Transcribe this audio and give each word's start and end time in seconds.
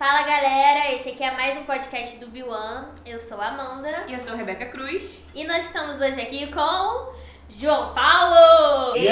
Fala 0.00 0.22
galera, 0.22 0.94
esse 0.94 1.10
aqui 1.10 1.22
é 1.22 1.30
mais 1.30 1.58
um 1.58 1.64
podcast 1.64 2.16
do 2.16 2.28
B1. 2.28 2.84
Eu 3.04 3.18
sou 3.18 3.38
a 3.38 3.48
Amanda. 3.48 4.04
E 4.08 4.14
eu 4.14 4.18
sou 4.18 4.32
a 4.32 4.36
Rebeca 4.36 4.64
Cruz. 4.64 5.22
E 5.34 5.46
nós 5.46 5.66
estamos 5.66 6.00
hoje 6.00 6.18
aqui 6.18 6.50
com 6.50 7.12
João 7.50 7.92
Paulo! 7.92 8.96
Yes! 8.96 9.10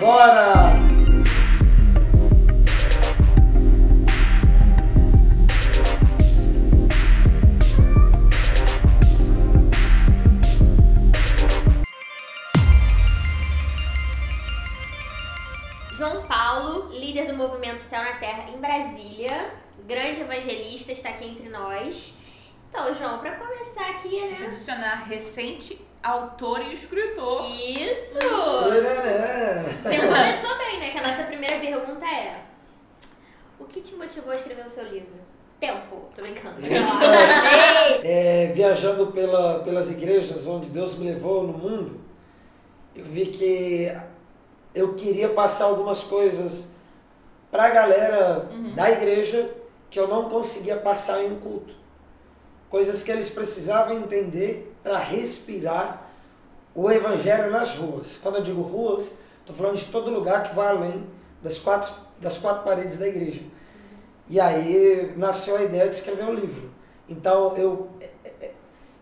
Bora! 0.00 0.53
Então, 22.74 22.92
João, 22.92 23.20
para 23.20 23.36
começar 23.36 23.88
aqui, 23.90 24.08
Deixa 24.08 24.42
eu 24.42 24.46
né? 24.46 24.46
adicionar 24.48 25.04
recente 25.04 25.80
autor 26.02 26.60
e 26.60 26.74
escritor. 26.74 27.44
Isso! 27.48 28.18
Tarará. 28.18 29.62
Você 29.80 29.96
começou 30.00 30.58
bem, 30.58 30.80
né? 30.80 30.90
Que 30.90 30.98
a 30.98 31.06
nossa 31.06 31.22
primeira 31.22 31.60
pergunta 31.60 32.04
é: 32.04 32.42
O 33.60 33.64
que 33.66 33.80
te 33.80 33.94
motivou 33.94 34.32
a 34.32 34.34
escrever 34.34 34.64
o 34.64 34.68
seu 34.68 34.86
livro? 34.88 35.14
Tempo, 35.60 36.08
tô 36.16 36.22
brincando. 36.22 36.56
É, 38.02 38.50
viajando 38.52 39.06
pela, 39.12 39.60
pelas 39.60 39.92
igrejas 39.92 40.44
onde 40.48 40.68
Deus 40.68 40.98
me 40.98 41.06
levou 41.12 41.44
no 41.46 41.56
mundo, 41.56 42.00
eu 42.92 43.04
vi 43.04 43.26
que 43.26 43.96
eu 44.74 44.94
queria 44.94 45.28
passar 45.28 45.66
algumas 45.66 46.02
coisas 46.02 46.74
para 47.52 47.66
a 47.66 47.70
galera 47.70 48.48
da 48.74 48.90
igreja 48.90 49.48
que 49.88 50.00
eu 50.00 50.08
não 50.08 50.28
conseguia 50.28 50.76
passar 50.76 51.22
em 51.22 51.30
um 51.34 51.38
culto. 51.38 51.83
Coisas 52.70 53.02
que 53.02 53.10
eles 53.10 53.30
precisavam 53.30 53.98
entender 53.98 54.74
para 54.82 54.98
respirar 54.98 56.10
o 56.74 56.90
evangelho 56.90 57.50
nas 57.50 57.76
ruas. 57.76 58.18
Quando 58.20 58.36
eu 58.36 58.42
digo 58.42 58.62
ruas, 58.62 59.12
estou 59.40 59.54
falando 59.54 59.76
de 59.76 59.84
todo 59.86 60.10
lugar 60.10 60.42
que 60.42 60.54
vai 60.54 60.68
além 60.68 61.06
das 61.42 61.58
quatro, 61.58 61.92
das 62.20 62.38
quatro 62.38 62.64
paredes 62.64 62.96
da 62.98 63.06
igreja. 63.06 63.42
E 64.28 64.40
aí 64.40 65.12
nasceu 65.16 65.56
a 65.56 65.62
ideia 65.62 65.88
de 65.88 65.94
escrever 65.96 66.24
um 66.24 66.34
livro. 66.34 66.70
Então 67.08 67.56
eu 67.56 67.90
é, 68.00 68.10
é- 68.40 68.52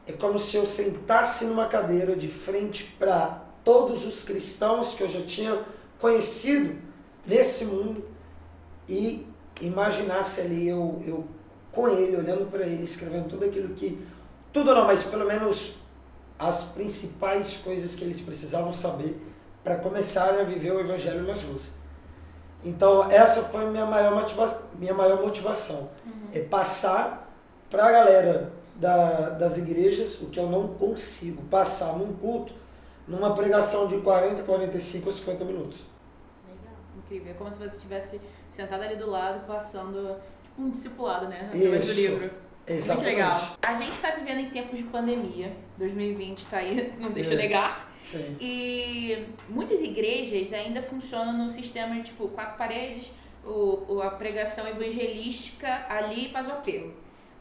é 0.09 0.13
como 0.13 0.39
se 0.39 0.57
eu 0.57 0.67
sentasse 0.67 1.45
numa 1.47 1.67
cadeira 1.67 2.17
de 2.17 2.29
frente 2.29 2.95
para 2.99 3.41
todos 3.65 4.05
os 4.05 4.25
cristãos 4.25 4.95
que 4.95 5.03
eu 5.03 5.09
já 5.09 5.23
tinha 5.23 5.63
conhecido 6.01 6.77
nesse 7.25 7.65
mundo 7.67 8.05
e 8.89 9.25
imaginasse 9.61 10.41
ali 10.41 10.69
eu, 10.69 11.01
eu 11.07 11.25
com 11.73 11.89
ele, 11.89 12.17
olhando 12.17 12.51
para 12.51 12.67
ele, 12.67 12.85
escrevendo 12.85 13.29
tudo 13.29 13.45
aquilo 13.45 13.75
que. 13.75 14.07
Tudo 14.53 14.75
não, 14.75 14.87
mas 14.87 15.05
pelo 15.05 15.27
menos 15.27 15.77
as 16.39 16.65
principais 16.65 17.57
coisas 17.59 17.95
que 17.95 18.05
eles 18.05 18.21
precisavam 18.21 18.73
saber 18.73 19.21
para 19.65 19.77
começarem 19.77 20.41
a 20.41 20.45
viver 20.45 20.73
o 20.73 20.81
evangelho 20.81 21.27
nas 21.27 21.43
ruas. 21.43 21.73
Então, 22.65 23.11
essa 23.11 23.43
foi 23.43 23.65
a 23.65 23.71
minha 23.71 23.87
maior, 23.87 24.15
motiva 24.15 24.63
minha 24.79 24.95
maior 24.95 25.21
motivação. 25.21 25.91
É 26.33 26.41
passar 26.41 27.31
para 27.71 27.87
a 27.87 27.93
galera 27.93 28.53
da, 28.77 29.31
das 29.31 29.57
igrejas 29.57 30.21
o 30.21 30.27
que 30.27 30.39
eu 30.39 30.49
não 30.49 30.69
consigo 30.69 31.43
passar 31.45 31.97
num 31.97 32.15
culto, 32.15 32.53
numa 33.07 33.35
pregação 33.35 33.89
de 33.89 33.99
40, 33.99 34.43
45 34.43 35.07
ou 35.07 35.13
50 35.13 35.45
minutos. 35.45 35.81
Legal. 36.47 36.75
Incrível. 36.99 37.33
É 37.33 37.35
como 37.35 37.53
se 37.53 37.59
você 37.59 37.77
estivesse 37.77 38.21
sentado 38.49 38.83
ali 38.83 38.97
do 38.97 39.09
lado, 39.09 39.47
passando 39.47 40.17
tipo 40.53 40.63
um 40.63 40.71
discipulado, 40.71 41.29
né? 41.29 41.47
Através 41.47 41.87
do 41.87 41.93
Isso. 41.93 42.01
livro. 42.01 42.31
Exatamente. 42.65 43.05
Muito 43.07 43.17
legal. 43.17 43.57
A 43.63 43.75
gente 43.75 43.91
está 43.91 44.11
vivendo 44.11 44.39
em 44.39 44.51
tempos 44.51 44.79
de 44.79 44.85
pandemia. 44.85 45.57
2020 45.79 46.47
tá 46.47 46.59
aí, 46.59 46.93
não 47.01 47.11
deixa 47.11 47.31
eu 47.35 47.39
É. 47.39 47.43
negar. 47.43 47.93
Sim. 47.99 48.37
E 48.41 49.27
muitas 49.49 49.81
igrejas 49.81 50.53
ainda 50.53 50.81
funcionam 50.81 51.33
no 51.33 51.51
sistema 51.51 51.95
de 51.97 52.03
tipo 52.05 52.29
quatro 52.29 52.57
paredes, 52.57 53.11
o, 53.45 53.95
o- 53.95 54.03
a 54.03 54.11
pregação 54.11 54.67
evangelística 54.69 55.87
ali 55.89 56.29
faz 56.31 56.47
o 56.47 56.53
apelo. 56.53 56.95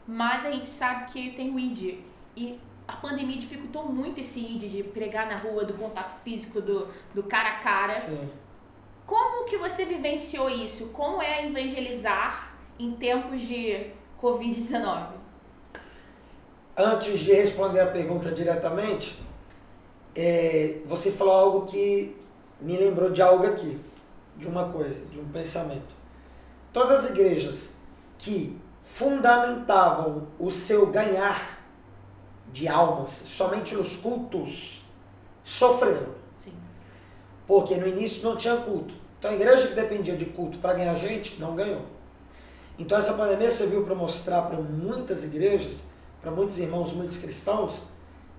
Mas 0.06 0.44
a 0.44 0.50
gente 0.50 0.66
sabe 0.66 1.12
que 1.12 1.30
tem 1.30 1.50
o 1.54 1.58
ID. 1.58 1.98
E 2.36 2.58
a 2.88 2.94
pandemia 2.96 3.36
dificultou 3.36 3.84
muito 3.92 4.20
esse 4.20 4.40
ID 4.40 4.64
de 4.68 4.82
pregar 4.82 5.28
na 5.28 5.36
rua, 5.36 5.64
do 5.64 5.74
contato 5.74 6.20
físico, 6.24 6.60
do, 6.60 6.88
do 7.14 7.22
cara 7.22 7.50
a 7.50 7.58
cara. 7.58 7.94
Sim. 7.94 8.28
Como 9.06 9.44
que 9.44 9.56
você 9.56 9.84
vivenciou 9.84 10.50
isso? 10.50 10.88
Como 10.88 11.22
é 11.22 11.46
evangelizar 11.46 12.51
em 12.78 12.92
tempos 12.92 13.40
de 13.40 13.86
Covid-19? 14.20 15.08
Antes 16.76 17.20
de 17.20 17.32
responder 17.32 17.80
a 17.80 17.86
pergunta 17.86 18.30
diretamente, 18.30 19.20
é, 20.14 20.80
você 20.86 21.10
falou 21.10 21.34
algo 21.34 21.66
que 21.66 22.16
me 22.60 22.76
lembrou 22.76 23.10
de 23.10 23.20
algo 23.20 23.46
aqui, 23.46 23.78
de 24.36 24.46
uma 24.46 24.68
coisa, 24.70 25.04
de 25.06 25.20
um 25.20 25.28
pensamento. 25.28 25.94
Todas 26.72 27.04
as 27.04 27.10
igrejas 27.10 27.76
que 28.18 28.58
fundamentavam 28.80 30.28
o 30.38 30.50
seu 30.50 30.86
ganhar 30.86 31.60
de 32.52 32.68
almas 32.68 33.10
somente 33.10 33.74
nos 33.74 33.96
cultos 33.96 34.84
sofreram. 35.42 36.14
Sim. 36.36 36.52
Porque 37.46 37.76
no 37.76 37.86
início 37.86 38.22
não 38.22 38.36
tinha 38.36 38.56
culto. 38.56 38.94
Então 39.18 39.30
a 39.30 39.34
igreja 39.34 39.68
que 39.68 39.74
dependia 39.74 40.16
de 40.16 40.26
culto 40.26 40.58
para 40.58 40.74
ganhar 40.74 40.94
gente, 40.94 41.40
não 41.40 41.54
ganhou. 41.54 41.82
Então 42.82 42.98
essa 42.98 43.14
pandemia 43.14 43.48
serviu 43.48 43.84
para 43.84 43.94
mostrar 43.94 44.42
para 44.42 44.56
muitas 44.56 45.22
igrejas, 45.22 45.84
para 46.20 46.32
muitos 46.32 46.58
irmãos, 46.58 46.92
muitos 46.92 47.16
cristãos, 47.16 47.80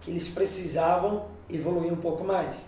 que 0.02 0.12
eles 0.12 0.28
precisavam 0.28 1.28
evoluir 1.50 1.94
um 1.94 1.98
pouco 1.98 2.26
mais. 2.26 2.68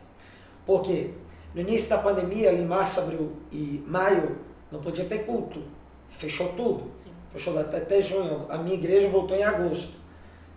Porque 0.65 1.11
no 1.53 1.59
início 1.59 1.89
da 1.89 1.97
pandemia, 1.97 2.53
em 2.53 2.65
março, 2.65 3.01
abril 3.01 3.33
e 3.51 3.83
maio, 3.85 4.37
não 4.71 4.79
podia 4.79 5.03
ter 5.03 5.25
culto. 5.25 5.61
Fechou 6.07 6.53
tudo. 6.53 6.91
Sim. 6.97 7.11
Fechou 7.33 7.59
até, 7.59 7.77
até 7.77 8.01
junho. 8.01 8.45
A 8.47 8.57
minha 8.57 8.75
igreja 8.75 9.09
voltou 9.09 9.35
em 9.35 9.43
agosto. 9.43 9.97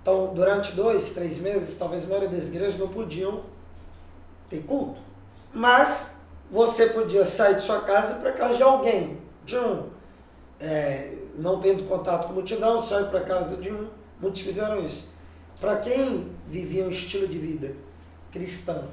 Então, 0.01 0.33
durante 0.33 0.77
dois, 0.77 1.11
três 1.11 1.41
meses, 1.41 1.77
talvez 1.77 2.05
a 2.05 2.09
maioria 2.09 2.29
das 2.29 2.47
igrejas 2.47 2.79
não 2.79 2.87
podiam 2.87 3.43
ter 4.49 4.63
culto. 4.63 5.01
Mas 5.53 6.15
você 6.49 6.87
podia 6.87 7.27
sair 7.27 7.57
de 7.57 7.63
sua 7.63 7.81
casa 7.81 8.21
para 8.21 8.33
casa 8.33 8.57
de 8.57 8.63
alguém, 8.63 9.19
de 9.45 9.57
um. 9.57 9.98
É, 10.61 11.15
não 11.37 11.61
tendo 11.61 11.85
contato 11.85 12.27
com 12.27 12.33
multidão, 12.33 12.83
sair 12.83 13.07
para 13.07 13.21
casa 13.21 13.57
de 13.57 13.73
um. 13.73 13.89
Muitos 14.21 14.41
fizeram 14.41 14.85
isso. 14.85 15.09
Para 15.61 15.77
quem 15.77 16.33
vivia 16.49 16.85
um 16.85 16.91
estilo 16.91 17.27
de 17.27 17.39
vida 17.39 17.75
cristão 18.33 18.85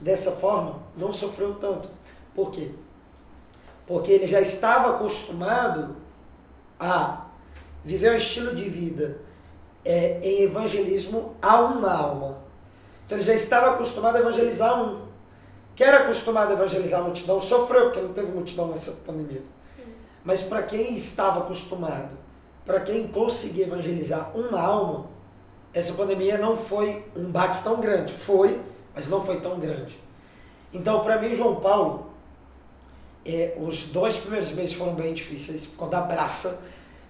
dessa 0.00 0.32
forma, 0.32 0.80
não 0.96 1.12
sofreu 1.12 1.54
tanto. 1.54 1.88
Por 2.34 2.50
quê? 2.50 2.70
Porque 3.86 4.12
ele 4.12 4.26
já 4.26 4.40
estava 4.40 4.90
acostumado 4.96 5.96
a 6.78 7.26
viver 7.84 8.12
um 8.12 8.16
estilo 8.16 8.54
de 8.54 8.68
vida 8.68 9.20
é, 9.84 10.20
em 10.22 10.42
evangelismo 10.42 11.34
a 11.40 11.60
uma 11.60 11.92
alma. 11.92 12.38
Então 13.06 13.16
ele 13.16 13.26
já 13.26 13.34
estava 13.34 13.70
acostumado 13.70 14.16
a 14.16 14.20
evangelizar 14.20 14.80
um. 14.80 15.08
Quem 15.74 15.86
era 15.86 16.04
acostumado 16.04 16.50
a 16.50 16.52
evangelizar 16.52 17.00
a 17.00 17.04
multidão 17.04 17.40
sofreu, 17.40 17.84
porque 17.84 18.00
não 18.00 18.12
teve 18.12 18.30
multidão 18.30 18.68
nessa 18.68 18.92
pandemia. 19.06 19.42
Mas 20.28 20.42
para 20.42 20.62
quem 20.62 20.94
estava 20.94 21.40
acostumado, 21.40 22.10
para 22.62 22.80
quem 22.80 23.08
conseguia 23.08 23.64
evangelizar 23.64 24.30
uma 24.36 24.60
alma, 24.60 25.06
essa 25.72 25.94
pandemia 25.94 26.36
não 26.36 26.54
foi 26.54 27.02
um 27.16 27.30
baque 27.30 27.64
tão 27.64 27.80
grande. 27.80 28.12
Foi, 28.12 28.60
mas 28.94 29.08
não 29.08 29.22
foi 29.22 29.40
tão 29.40 29.58
grande. 29.58 29.98
Então, 30.70 31.00
para 31.00 31.18
mim, 31.18 31.34
João 31.34 31.56
Paulo, 31.56 32.10
é, 33.24 33.56
os 33.58 33.86
dois 33.86 34.18
primeiros 34.18 34.52
meses 34.52 34.74
foram 34.74 34.92
bem 34.92 35.14
difíceis, 35.14 35.64
por 35.64 35.78
conta 35.78 35.96
da 35.96 36.02
praça. 36.02 36.60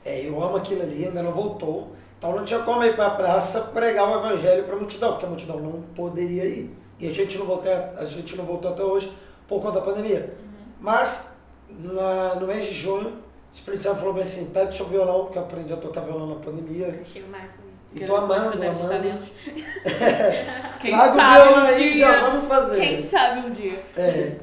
É, 0.05 0.25
eu 0.25 0.41
amo 0.41 0.57
aquilo 0.57 0.83
ali, 0.83 1.05
ainda 1.05 1.19
ela 1.19 1.33
voltou. 1.33 1.97
Então 2.19 2.37
não 2.37 2.45
tinha 2.45 2.61
como 2.61 2.85
ir 2.85 2.95
para 2.95 3.09
a 3.09 3.17
praça 3.17 3.63
pregar 3.63 4.09
o 4.09 4.17
evangelho 4.17 4.63
para 4.63 4.77
a 4.77 4.79
multidão, 4.79 5.11
porque 5.11 5.27
a 5.27 5.29
multidão 5.29 5.59
não 5.59 5.83
poderia 5.93 6.45
ir. 6.45 6.73
E 7.01 7.09
a 7.09 7.13
gente 7.13 7.37
não 7.37 7.47
voltou, 7.47 7.73
a 7.73 8.05
gente 8.05 8.37
não 8.37 8.45
voltou 8.45 8.71
até 8.71 8.85
hoje 8.85 9.13
por 9.49 9.61
conta 9.61 9.81
da 9.81 9.85
pandemia. 9.85 10.37
Mas 10.81 11.37
na- 11.71 12.35
no 12.37 12.47
mês 12.47 12.67
de 12.67 12.75
junho, 12.75 13.11
o 13.11 13.23
Espírito 13.53 13.83
Santo 13.83 13.97
falou 13.99 14.15
bem 14.15 14.23
assim, 14.23 14.51
o 14.53 14.73
seu 14.73 14.87
violão, 14.87 15.25
porque 15.25 15.39
eu 15.39 15.43
aprendi 15.43 15.73
a 15.73 15.77
tocar 15.77 16.01
violão 16.03 16.27
na 16.29 16.37
pandemia. 16.37 17.01
Chego 17.05 17.29
mais 17.31 17.51
comigo. 17.53 17.69
E 17.95 18.01
tô 18.05 18.17
amando, 18.17 18.49
os 18.59 18.63
amando. 18.65 18.89
talentos. 18.89 19.29
Quem 20.81 20.91
Larga 20.97 21.13
o 21.13 21.17
sabe 21.17 21.43
violão 21.43 21.63
um 21.63 21.67
aí, 21.67 21.93
dia. 21.93 22.07
já 22.07 22.29
vamos 22.31 22.47
fazer. 22.47 22.77
Quem 22.81 22.97
sabe 23.03 23.41
um 23.47 23.51
dia. 23.51 23.83
É. 23.97 24.37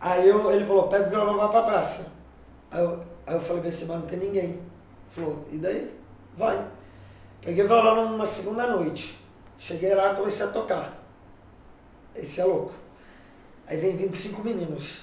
Aí 0.00 0.28
eu, 0.28 0.50
ele 0.52 0.64
falou, 0.64 0.86
pega 0.88 1.06
o 1.06 1.10
violão 1.10 1.34
e 1.34 1.38
vai 1.38 1.48
pra 1.48 1.62
praça. 1.62 2.06
Aí 2.70 2.80
eu, 2.82 3.02
aí 3.26 3.34
eu 3.34 3.40
falei 3.40 3.62
bem 3.62 3.68
assim, 3.68 3.86
mas 3.86 3.98
não 3.98 4.06
tem 4.06 4.18
ninguém. 4.18 4.44
Ele 4.44 4.62
falou, 5.10 5.44
e 5.50 5.58
daí? 5.58 5.92
Vai. 6.36 6.64
Peguei 7.42 7.64
o 7.64 7.66
violão 7.68 8.10
numa 8.10 8.26
segunda 8.26 8.66
noite. 8.68 9.18
Cheguei 9.58 9.92
lá 9.94 10.12
e 10.12 10.16
comecei 10.16 10.46
a 10.46 10.50
tocar. 10.50 11.02
Esse 12.14 12.40
é 12.40 12.44
louco. 12.44 12.72
Aí 13.66 13.76
vem 13.76 13.96
25 13.96 14.42
meninos. 14.44 15.02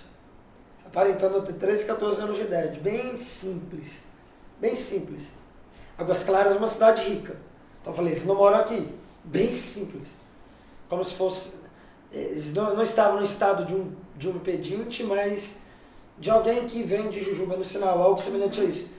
Aparentando 0.95 1.42
ter 1.42 1.53
13, 1.53 1.86
14 1.88 2.21
anos 2.21 2.38
de 2.38 2.44
idade. 2.44 2.80
Bem 2.80 3.18
simples. 3.18 4.03
Bem 4.62 4.74
simples. 4.74 5.30
Águas 5.97 6.24
Claras 6.24 6.56
é 6.56 6.57
uma 6.57 6.69
cidade 6.69 7.03
rica. 7.03 7.36
Então 7.81 7.92
eu 7.92 7.97
falei, 7.97 8.13
eles 8.13 8.25
não 8.25 8.36
moram 8.36 8.59
aqui. 8.59 8.88
Bem 9.21 9.51
simples. 9.51 10.15
Como 10.88 11.03
se 11.03 11.13
fosse. 11.13 11.57
Eles 12.13 12.53
não, 12.53 12.74
não 12.74 12.81
estavam 12.81 13.18
no 13.18 13.24
estado 13.24 13.65
de 13.65 13.75
um, 13.75 13.94
de 14.15 14.30
um 14.30 14.39
pedinte, 14.39 15.03
mas 15.03 15.57
de 16.18 16.30
alguém 16.30 16.65
que 16.65 16.81
vem 16.83 17.09
de 17.09 17.21
Jujuba 17.21 17.57
no 17.57 17.65
sinal, 17.65 18.01
algo 18.01 18.18
semelhante 18.18 18.62
a 18.62 18.63
isso. 18.63 18.89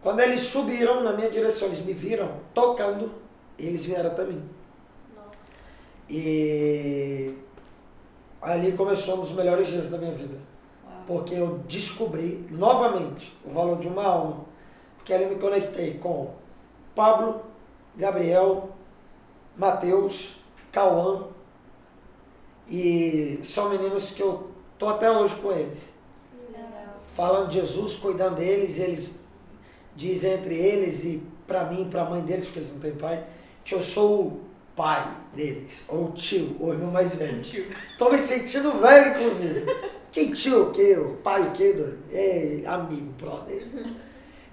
Quando 0.00 0.20
eles 0.20 0.42
subiram 0.42 1.02
na 1.02 1.12
minha 1.12 1.28
direção, 1.28 1.68
eles 1.68 1.84
me 1.84 1.92
viram 1.92 2.36
tocando, 2.54 3.10
eles 3.58 3.84
vieram 3.84 4.10
até 4.10 4.24
mim. 4.24 4.42
Nossa. 5.16 5.38
E 6.08 7.34
ali 8.40 8.72
começou 8.72 9.16
um 9.16 9.20
dos 9.22 9.32
melhores 9.32 9.66
dias 9.66 9.90
da 9.90 9.98
minha 9.98 10.12
vida. 10.12 10.51
Porque 11.06 11.34
eu 11.34 11.58
descobri 11.68 12.46
novamente 12.50 13.36
o 13.44 13.50
valor 13.50 13.78
de 13.78 13.88
uma 13.88 14.04
alma. 14.04 14.44
Porque 14.96 15.12
ali 15.12 15.24
eu 15.24 15.30
me 15.30 15.36
conectei 15.36 15.94
com 15.98 16.34
Pablo, 16.94 17.42
Gabriel, 17.96 18.70
Mateus, 19.56 20.36
Cauã. 20.70 21.26
E 22.68 23.40
são 23.42 23.68
meninos 23.70 24.12
que 24.12 24.22
eu 24.22 24.50
tô 24.78 24.88
até 24.88 25.10
hoje 25.10 25.34
com 25.36 25.52
eles. 25.52 25.90
Legal. 26.48 26.62
Falando 27.14 27.48
de 27.48 27.60
Jesus, 27.60 27.96
cuidando 27.96 28.36
deles, 28.36 28.78
eles 28.78 29.20
dizem 29.94 30.34
entre 30.34 30.54
eles 30.54 31.04
e 31.04 31.22
para 31.46 31.64
mim, 31.64 31.88
para 31.90 32.02
a 32.02 32.08
mãe 32.08 32.22
deles, 32.22 32.46
porque 32.46 32.60
eles 32.60 32.72
não 32.72 32.80
têm 32.80 32.92
pai, 32.92 33.24
que 33.64 33.74
eu 33.74 33.82
sou 33.82 34.22
o 34.22 34.40
pai 34.74 35.06
deles, 35.34 35.82
ou 35.88 36.12
tio, 36.12 36.56
ou 36.60 36.72
irmão 36.72 36.90
mais 36.90 37.14
velho. 37.14 37.42
Tô 37.98 38.10
me 38.10 38.18
sentindo 38.18 38.72
velho, 38.80 39.12
inclusive. 39.12 39.66
Que 40.12 40.30
tio 40.30 40.68
o 40.68 40.70
quê? 40.70 40.96
O 40.98 41.16
pai 41.16 41.42
o 41.42 41.50
quê? 41.52 41.74
É 42.12 42.62
amigo, 42.66 43.12
brother. 43.14 43.66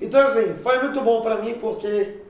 Então, 0.01 0.21
assim, 0.21 0.55
foi 0.55 0.81
muito 0.81 1.01
bom 1.01 1.21
pra 1.21 1.41
mim 1.41 1.55
porque 1.55 2.21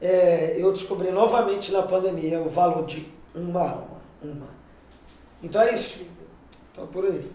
é, 0.00 0.60
eu 0.60 0.72
descobri 0.72 1.10
novamente 1.10 1.70
na 1.72 1.82
pandemia 1.82 2.40
o 2.40 2.48
valor 2.48 2.84
de 2.84 3.06
uma 3.34 3.60
alma. 3.60 4.00
Uma. 4.20 4.48
Então 5.42 5.62
é 5.62 5.74
isso. 5.74 6.04
Então 6.72 6.86
por 6.88 7.04
aí. 7.04 7.30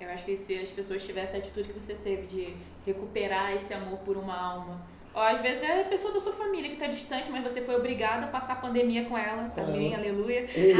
Eu 0.00 0.10
acho 0.10 0.24
que 0.24 0.36
se 0.36 0.58
as 0.58 0.70
pessoas 0.70 1.04
tivessem 1.06 1.40
a 1.40 1.42
atitude 1.42 1.68
que 1.68 1.80
você 1.80 1.94
teve 1.94 2.26
de 2.26 2.56
recuperar 2.84 3.54
esse 3.54 3.72
amor 3.72 3.98
por 4.00 4.16
uma 4.16 4.36
alma. 4.36 4.80
Ó, 5.14 5.20
às 5.22 5.40
vezes 5.40 5.62
é 5.62 5.82
a 5.82 5.84
pessoa 5.84 6.14
da 6.14 6.20
sua 6.20 6.32
família 6.32 6.68
que 6.68 6.74
está 6.74 6.86
distante, 6.86 7.30
mas 7.30 7.42
você 7.42 7.60
foi 7.60 7.76
obrigada 7.76 8.24
a 8.24 8.28
passar 8.28 8.54
a 8.54 8.56
pandemia 8.56 9.04
com 9.04 9.16
ela. 9.16 9.50
Com 9.54 9.60
Amém, 9.60 9.92
ela. 9.92 10.02
aleluia. 10.02 10.46
E 10.56 10.72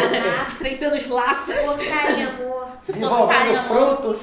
Estreitando 0.49 0.96
os 0.96 1.06
laços. 1.08 1.55
Porcaria, 1.55 2.29
amor. 2.31 2.69
desenvolvendo 2.84 3.52
Caramba. 3.55 4.14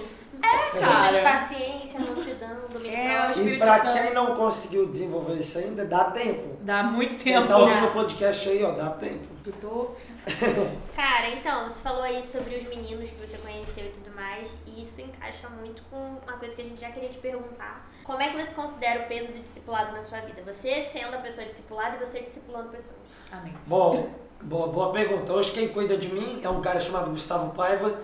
Frutos. 0.42 0.80
Cara. 0.80 1.02
Muitas 1.12 1.22
paciência, 1.24 2.00
mansidão, 2.00 2.50
É, 2.86 3.32
E 3.40 3.58
pra 3.58 3.80
Santo. 3.80 3.94
quem 3.94 4.14
não 4.14 4.36
conseguiu 4.36 4.86
desenvolver 4.88 5.36
isso 5.36 5.58
ainda, 5.58 5.86
dá 5.86 6.06
tempo. 6.06 6.58
Dá 6.62 6.84
muito 6.84 7.18
Quem 7.18 7.34
tempo. 7.34 7.48
tá 7.48 7.58
ouvindo 7.58 7.88
o 7.88 7.92
podcast 7.92 8.50
aí, 8.50 8.64
ó, 8.64 8.72
dá 8.72 8.90
tempo. 8.92 9.28
Eu 9.46 9.54
tô... 9.54 9.92
Cara, 10.96 11.30
então, 11.30 11.68
você 11.68 11.80
falou 11.82 12.04
aí 12.04 12.22
sobre 12.22 12.56
os 12.56 12.64
meninos 12.68 13.10
que 13.10 13.16
você 13.16 13.38
conheceu 13.38 13.86
e 13.86 13.90
tudo 13.90 14.16
mais, 14.16 14.50
e 14.66 14.82
isso 14.84 15.00
encaixa 15.02 15.50
muito 15.50 15.82
com 15.90 15.98
uma 16.28 16.38
coisa 16.38 16.56
que 16.56 16.62
a 16.62 16.66
gente 16.66 16.80
já 16.80 16.90
queria 16.92 17.10
te 17.10 17.18
perguntar. 17.18 17.90
Como 18.04 18.22
é 18.22 18.30
que 18.30 18.38
você 18.46 18.54
considera 18.54 19.02
o 19.02 19.08
peso 19.08 19.32
do 19.32 19.40
discipulado 19.40 19.92
na 19.92 20.02
sua 20.02 20.20
vida? 20.22 20.42
Você 20.46 20.82
sendo 20.82 21.16
a 21.16 21.20
pessoa 21.20 21.46
discipulada 21.46 21.96
e 21.96 22.06
você 22.06 22.20
discipulando 22.22 22.70
pessoas. 22.70 22.96
Amém. 23.32 23.54
Bom, 23.66 24.10
boa, 24.42 24.68
boa 24.68 24.92
pergunta. 24.92 25.32
Hoje 25.34 25.52
quem 25.52 25.68
cuida 25.70 25.96
de 25.98 26.10
mim 26.14 26.42
é 26.44 26.50
um 26.50 26.62
cara 26.62 26.80
chamado 26.80 27.12
Gustavo 27.12 27.52
Paiva, 27.54 28.00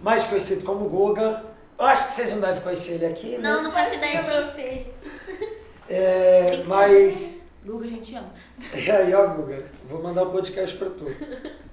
mais 0.00 0.24
conhecido 0.24 0.64
como 0.64 0.88
Goga. 0.88 1.44
Eu 1.78 1.84
acho 1.86 2.06
que 2.06 2.12
vocês 2.12 2.32
não 2.32 2.40
devem 2.40 2.60
conhecer 2.60 2.94
ele 2.94 3.06
aqui, 3.06 3.38
né? 3.38 3.38
Não, 3.38 3.62
não 3.62 3.72
faço 3.72 3.94
ideia 3.94 4.22
quem 4.22 4.52
seja. 4.52 4.86
É, 5.90 6.62
mas. 6.66 7.38
Guga, 7.64 7.86
a 7.86 7.88
gente 7.88 8.14
ama. 8.14 8.30
E 8.74 8.90
aí, 8.92 9.14
ó, 9.14 9.26
Guga, 9.28 9.64
vou 9.88 10.02
mandar 10.02 10.24
um 10.24 10.30
podcast 10.30 10.76
pra 10.76 10.90
tu. 10.90 11.06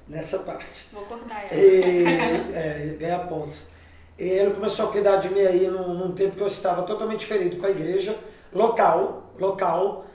Nessa 0.08 0.40
parte. 0.40 0.88
Vou 0.94 1.04
cortar 1.04 1.48
ela. 1.52 1.54
E, 1.54 2.06
é, 2.56 2.96
ganhar 2.98 3.28
pontos. 3.28 3.64
E 4.18 4.24
ele 4.24 4.54
começou 4.54 4.88
a 4.88 4.92
cuidar 4.94 5.18
de 5.18 5.30
mim 5.30 5.42
aí 5.42 5.68
num, 5.68 5.94
num 5.94 6.12
tempo 6.14 6.38
que 6.38 6.42
eu 6.42 6.48
estava 6.48 6.84
totalmente 6.84 7.26
ferido 7.26 7.58
com 7.58 7.66
a 7.66 7.72
igreja 7.72 8.18
local, 8.54 9.34
local, 9.38 10.06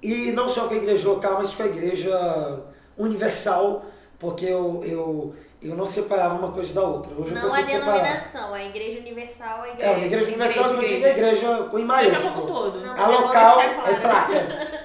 e 0.00 0.30
não 0.30 0.48
só 0.48 0.68
com 0.68 0.74
a 0.74 0.76
igreja 0.76 1.08
local, 1.08 1.34
mas 1.38 1.52
com 1.52 1.64
a 1.64 1.66
igreja 1.66 2.62
universal, 2.96 3.84
porque 4.20 4.44
eu, 4.44 4.82
eu, 4.84 5.34
eu 5.62 5.74
não 5.74 5.86
separava 5.86 6.34
uma 6.34 6.52
coisa 6.52 6.74
da 6.74 6.82
outra. 6.82 7.10
Hoje 7.14 7.30
eu 7.30 7.34
Não 7.36 7.46
a 7.46 7.48
consigo 7.48 7.68
separar. 7.68 7.92
denominação, 7.94 8.52
a 8.54 8.64
igreja 8.64 9.00
universal, 9.00 9.62
a 9.62 9.68
igreja. 9.70 9.90
É, 9.90 9.94
a 9.94 9.98
igreja 10.06 10.28
universal 10.28 10.64
que 10.64 10.70
eu 10.70 10.82
igreja, 10.82 10.94
digo 10.94 11.06
é 11.06 11.10
igreja 11.10 11.56
com 11.70 11.78
I 11.78 11.82
Igreja 11.82 11.86
maiúsculo. 11.86 12.46
todo. 12.46 12.80
Não. 12.80 12.92
A 12.94 13.00
é 13.00 13.06
local 13.06 13.54
claro. 13.54 13.70
é 13.90 14.00
placa. 14.00 14.34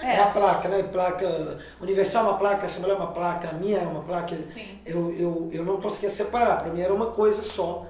É. 0.05 0.19
a 0.21 0.25
placa, 0.27 0.67
né? 0.69 0.83
Placa 0.83 1.57
universal 1.81 2.25
é 2.25 2.29
uma 2.29 2.37
placa, 2.37 2.65
Assembleia 2.65 2.95
é 2.95 2.97
uma 2.97 3.11
placa, 3.11 3.49
a 3.49 3.53
minha 3.53 3.77
é 3.79 3.85
uma 3.85 4.01
placa. 4.03 4.37
Sim. 4.53 4.79
Eu, 4.85 5.13
eu, 5.19 5.49
eu 5.51 5.65
não 5.65 5.81
conseguia 5.81 6.09
separar, 6.09 6.57
para 6.59 6.71
mim 6.71 6.79
era 6.79 6.93
uma 6.93 7.07
coisa 7.07 7.43
só. 7.43 7.85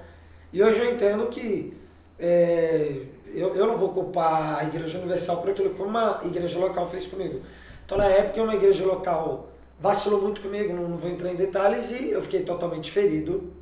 E 0.52 0.60
hoje 0.60 0.80
eu 0.80 0.90
entendo 0.92 1.28
que 1.28 1.76
é, 2.18 3.02
eu, 3.32 3.54
eu 3.54 3.68
não 3.68 3.76
vou 3.76 3.90
culpar 3.90 4.58
a 4.58 4.64
Igreja 4.64 4.98
Universal 4.98 5.36
por 5.36 5.50
aquilo 5.50 5.70
que 5.70 5.80
uma 5.82 6.20
igreja 6.24 6.58
local 6.58 6.88
fez 6.88 7.06
comigo. 7.06 7.40
Então, 7.84 7.98
na 7.98 8.06
época, 8.06 8.42
uma 8.42 8.54
igreja 8.56 8.84
local 8.84 9.46
vacilou 9.78 10.22
muito 10.22 10.40
comigo, 10.40 10.72
não, 10.72 10.88
não 10.88 10.96
vou 10.96 11.10
entrar 11.10 11.30
em 11.30 11.36
detalhes, 11.36 11.90
e 11.90 12.10
eu 12.10 12.22
fiquei 12.22 12.42
totalmente 12.42 12.90
ferido 12.90 13.52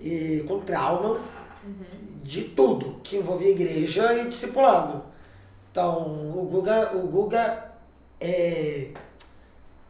e 0.00 0.44
com 0.48 0.60
trauma 0.60 1.20
de 2.22 2.44
tudo 2.44 3.00
que 3.02 3.16
envolvia 3.16 3.50
igreja 3.50 4.14
e 4.14 4.28
discipulado. 4.28 5.02
Então, 5.70 6.32
o 6.36 6.48
Guga, 6.50 6.96
o 6.96 7.06
Guga 7.06 7.72
é, 8.20 8.92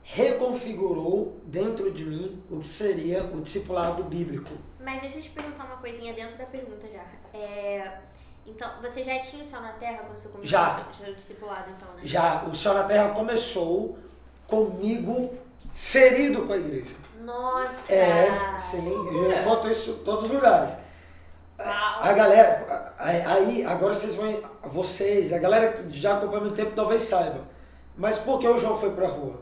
reconfigurou 0.02 1.40
dentro 1.44 1.90
de 1.90 2.04
mim 2.04 2.42
o 2.50 2.60
que 2.60 2.66
seria 2.66 3.24
o 3.24 3.40
discipulado 3.40 4.02
bíblico. 4.04 4.50
Mas 4.80 5.00
deixa 5.00 5.18
eu 5.18 5.22
te 5.22 5.30
perguntar 5.30 5.64
uma 5.64 5.76
coisinha 5.76 6.12
dentro 6.12 6.36
da 6.36 6.46
pergunta 6.46 6.86
já. 6.88 7.04
É, 7.38 8.00
então, 8.46 8.68
você 8.82 9.04
já 9.04 9.18
tinha 9.20 9.44
o 9.44 9.46
céu 9.46 9.60
na 9.60 9.72
terra 9.74 9.98
quando 9.98 10.18
você 10.18 10.28
começou 10.28 10.50
Já. 10.50 10.86
o 11.08 11.14
discipulado, 11.14 11.70
então, 11.70 11.88
né? 11.94 12.00
Já 12.04 12.44
o 12.44 12.54
Céu 12.54 12.74
na 12.74 12.84
Terra 12.84 13.10
começou 13.10 13.98
comigo 14.50 15.32
ferido 15.72 16.46
com 16.46 16.52
a 16.52 16.58
igreja. 16.58 16.94
Nossa! 17.24 17.92
É, 17.92 18.58
sim, 18.60 18.90
eu 18.90 19.44
conto 19.44 19.70
isso 19.70 19.90
em 19.92 20.04
todos 20.04 20.24
os 20.24 20.30
lugares. 20.30 20.76
A 21.58 22.12
galera, 22.12 22.94
aí, 22.98 23.64
agora 23.64 23.94
vocês 23.94 24.14
vão, 24.14 24.40
vocês, 24.64 25.32
a 25.32 25.38
galera 25.38 25.72
que 25.72 25.92
já 25.92 26.16
acompanha 26.16 26.40
muito 26.40 26.56
tempo 26.56 26.72
talvez 26.74 27.02
saiba. 27.02 27.42
Mas 27.96 28.18
por 28.18 28.38
que 28.38 28.48
o 28.48 28.58
João 28.58 28.76
foi 28.76 28.90
pra 28.92 29.08
rua? 29.08 29.40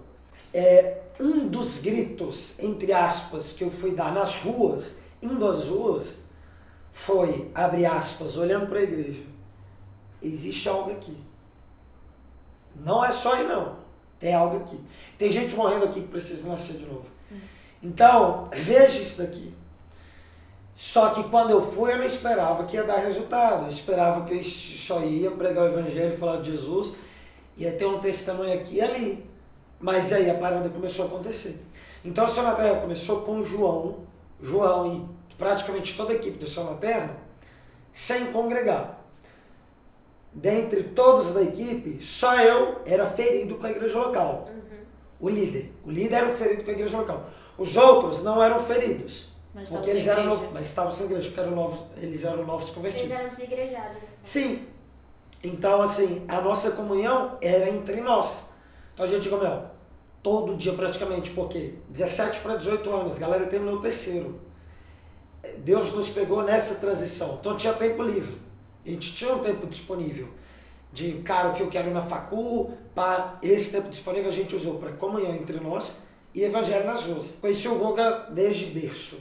É, 0.53 0.99
um 1.21 1.47
dos 1.47 1.79
gritos, 1.79 2.59
entre 2.59 2.93
aspas, 2.93 3.53
que 3.53 3.63
eu 3.63 3.71
fui 3.71 3.93
dar 3.93 4.13
nas 4.13 4.43
ruas, 4.43 4.99
indo 5.23 5.47
às 5.47 5.65
ruas, 5.65 6.17
foi, 6.91 7.51
abre 7.55 7.87
aspas, 7.87 8.37
olhando 8.37 8.67
para 8.67 8.81
a 8.81 8.83
igreja. 8.83 9.23
Existe 10.21 10.69
algo 10.69 10.91
aqui. 10.91 11.17
Não 12.75 13.05
é 13.05 13.13
só 13.13 13.35
aí 13.35 13.47
não. 13.47 13.77
Tem 14.19 14.35
algo 14.35 14.57
aqui. 14.57 14.81
Tem 15.17 15.31
gente 15.31 15.55
morrendo 15.55 15.85
aqui 15.85 16.03
que 16.03 16.09
precisa 16.09 16.49
nascer 16.49 16.79
de 16.79 16.87
novo. 16.87 17.07
Então, 17.83 18.49
veja 18.53 19.01
isso 19.01 19.23
daqui. 19.23 19.55
Só 20.75 21.11
que 21.11 21.25
quando 21.25 21.51
eu 21.51 21.61
fui, 21.61 21.93
eu 21.93 21.99
não 21.99 22.05
esperava 22.05 22.65
que 22.65 22.77
ia 22.77 22.85
dar 22.85 22.99
resultado. 22.99 23.65
Eu 23.65 23.69
esperava 23.69 24.25
que 24.25 24.35
eu 24.35 24.43
só 24.45 25.03
ia 25.03 25.31
pregar 25.31 25.65
o 25.65 25.69
evangelho, 25.69 26.17
falar 26.17 26.41
de 26.41 26.53
Jesus, 26.53 26.95
ia 27.57 27.73
ter 27.73 27.87
um 27.87 27.99
testemunho 27.99 28.55
aqui 28.55 28.77
e 28.77 28.81
ali. 28.81 29.27
Mas 29.81 30.13
aí 30.13 30.29
a 30.31 30.35
parada 30.35 30.69
começou 30.69 31.05
a 31.05 31.09
acontecer. 31.09 31.65
Então 32.05 32.25
o 32.25 32.29
Céu 32.29 32.43
na 32.45 32.53
Terra 32.53 32.81
começou 32.81 33.23
com 33.23 33.41
o 33.41 33.45
João, 33.45 33.99
João 34.41 34.87
e 34.93 35.35
praticamente 35.37 35.97
toda 35.97 36.13
a 36.13 36.17
equipe 36.17 36.39
do 36.39 36.49
Céu 36.49 36.65
na 36.65 36.75
Terra, 36.75 37.17
sem 37.93 38.27
congregar. 38.33 38.98
Dentre 40.41 40.85
todos 40.85 41.33
da 41.33 41.43
equipe, 41.43 42.01
só 42.01 42.39
eu 42.41 42.81
era 42.87 43.07
ferido 43.07 43.57
com 43.57 43.67
a 43.67 43.71
igreja 43.71 43.99
local. 43.99 44.49
O 45.19 45.29
líder. 45.29 45.73
O 45.85 45.91
líder 45.91 46.15
era 46.15 46.29
o 46.29 46.33
ferido 46.33 46.63
com 46.63 46.71
a 46.71 46.75
igreja 46.75 46.97
local. 46.97 47.29
Os 47.57 47.77
outros 47.77 48.23
não 48.23 48.41
eram 48.41 48.61
feridos. 48.61 49.33
Mas 49.53 49.69
porque 49.69 49.91
eles 49.91 50.07
eram 50.07 50.27
novos, 50.27 50.49
mas 50.53 50.69
estavam 50.69 50.93
sem 50.93 51.07
igreja, 51.07 51.27
porque 51.27 51.41
eram 51.41 51.57
novos, 51.57 51.81
eles 51.97 52.23
eram 52.23 52.47
novos 52.47 52.71
convertidos. 52.71 53.11
Eles 53.11 53.21
eram 53.21 53.31
desigrejados. 53.31 53.97
Sim. 54.23 54.65
Então, 55.43 55.83
assim, 55.83 56.25
a 56.29 56.41
nossa 56.41 56.71
comunhão 56.71 57.37
era 57.41 57.69
entre 57.69 58.01
nós. 58.01 58.51
Então 58.95 59.05
a 59.05 59.09
gente 59.09 59.29
comeu 59.29 59.63
todo 60.23 60.57
dia 60.57 60.73
praticamente, 60.73 61.31
porque 61.31 61.75
17 61.89 62.39
para 62.41 62.55
18 62.55 62.89
anos, 62.93 63.17
a 63.17 63.21
galera 63.21 63.47
terminou 63.47 63.77
o 63.77 63.81
terceiro. 63.81 64.41
Deus 65.59 65.93
nos 65.93 66.11
pegou 66.11 66.45
nessa 66.45 66.77
transição. 66.77 67.39
Então 67.41 67.57
tinha 67.57 67.73
tempo 67.73 68.05
livre. 68.05 68.47
A 68.89 68.91
gente 68.91 69.15
tinha 69.15 69.35
um 69.35 69.41
tempo 69.41 69.67
disponível. 69.67 70.29
De, 70.91 71.13
cara, 71.19 71.51
o 71.51 71.55
que 71.55 71.63
eu 71.63 71.69
quero 71.69 71.91
na 71.91 72.01
facul, 72.01 72.73
para 72.95 73.39
esse 73.43 73.71
tempo 73.71 73.91
disponível 73.91 74.31
a 74.31 74.33
gente 74.33 74.57
usou 74.57 74.79
para 74.79 74.93
comunhão 74.93 75.35
entre 75.35 75.61
nós 75.61 76.05
e 76.35 76.43
evangelho 76.43 76.87
nas 76.87 77.05
ruas. 77.05 77.37
Conheci 77.39 77.69
o 77.69 77.75
Goga 77.75 78.29
desde 78.31 78.65
berço. 78.65 79.19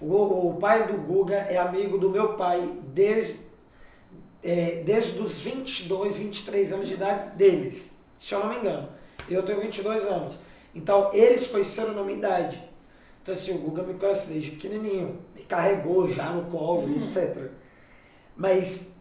O, 0.00 0.48
o 0.48 0.56
pai 0.58 0.86
do 0.86 0.96
Guga 0.96 1.36
é 1.36 1.58
amigo 1.58 1.98
do 1.98 2.08
meu 2.08 2.32
pai 2.32 2.66
desde, 2.94 3.40
é, 4.42 4.82
desde 4.86 5.20
os 5.20 5.38
22, 5.40 6.16
23 6.16 6.72
anos 6.72 6.88
de 6.88 6.94
idade 6.94 7.36
deles, 7.36 7.90
se 8.18 8.34
eu 8.34 8.40
não 8.40 8.48
me 8.48 8.56
engano. 8.56 8.88
Eu 9.28 9.42
tenho 9.42 9.60
22 9.60 10.02
anos. 10.04 10.38
Então, 10.74 11.10
eles 11.12 11.46
conheceram 11.46 11.92
na 11.92 12.02
minha 12.02 12.16
idade. 12.16 12.64
Então, 13.22 13.34
assim, 13.34 13.52
o 13.52 13.58
Guga 13.58 13.82
me 13.82 13.94
conhece 13.94 14.32
desde 14.32 14.52
pequenininho. 14.52 15.18
Me 15.36 15.42
carregou 15.42 16.10
já 16.10 16.30
no 16.30 16.50
colo, 16.50 16.86
uhum. 16.86 17.02
etc. 17.02 17.50
Mas 18.34 18.98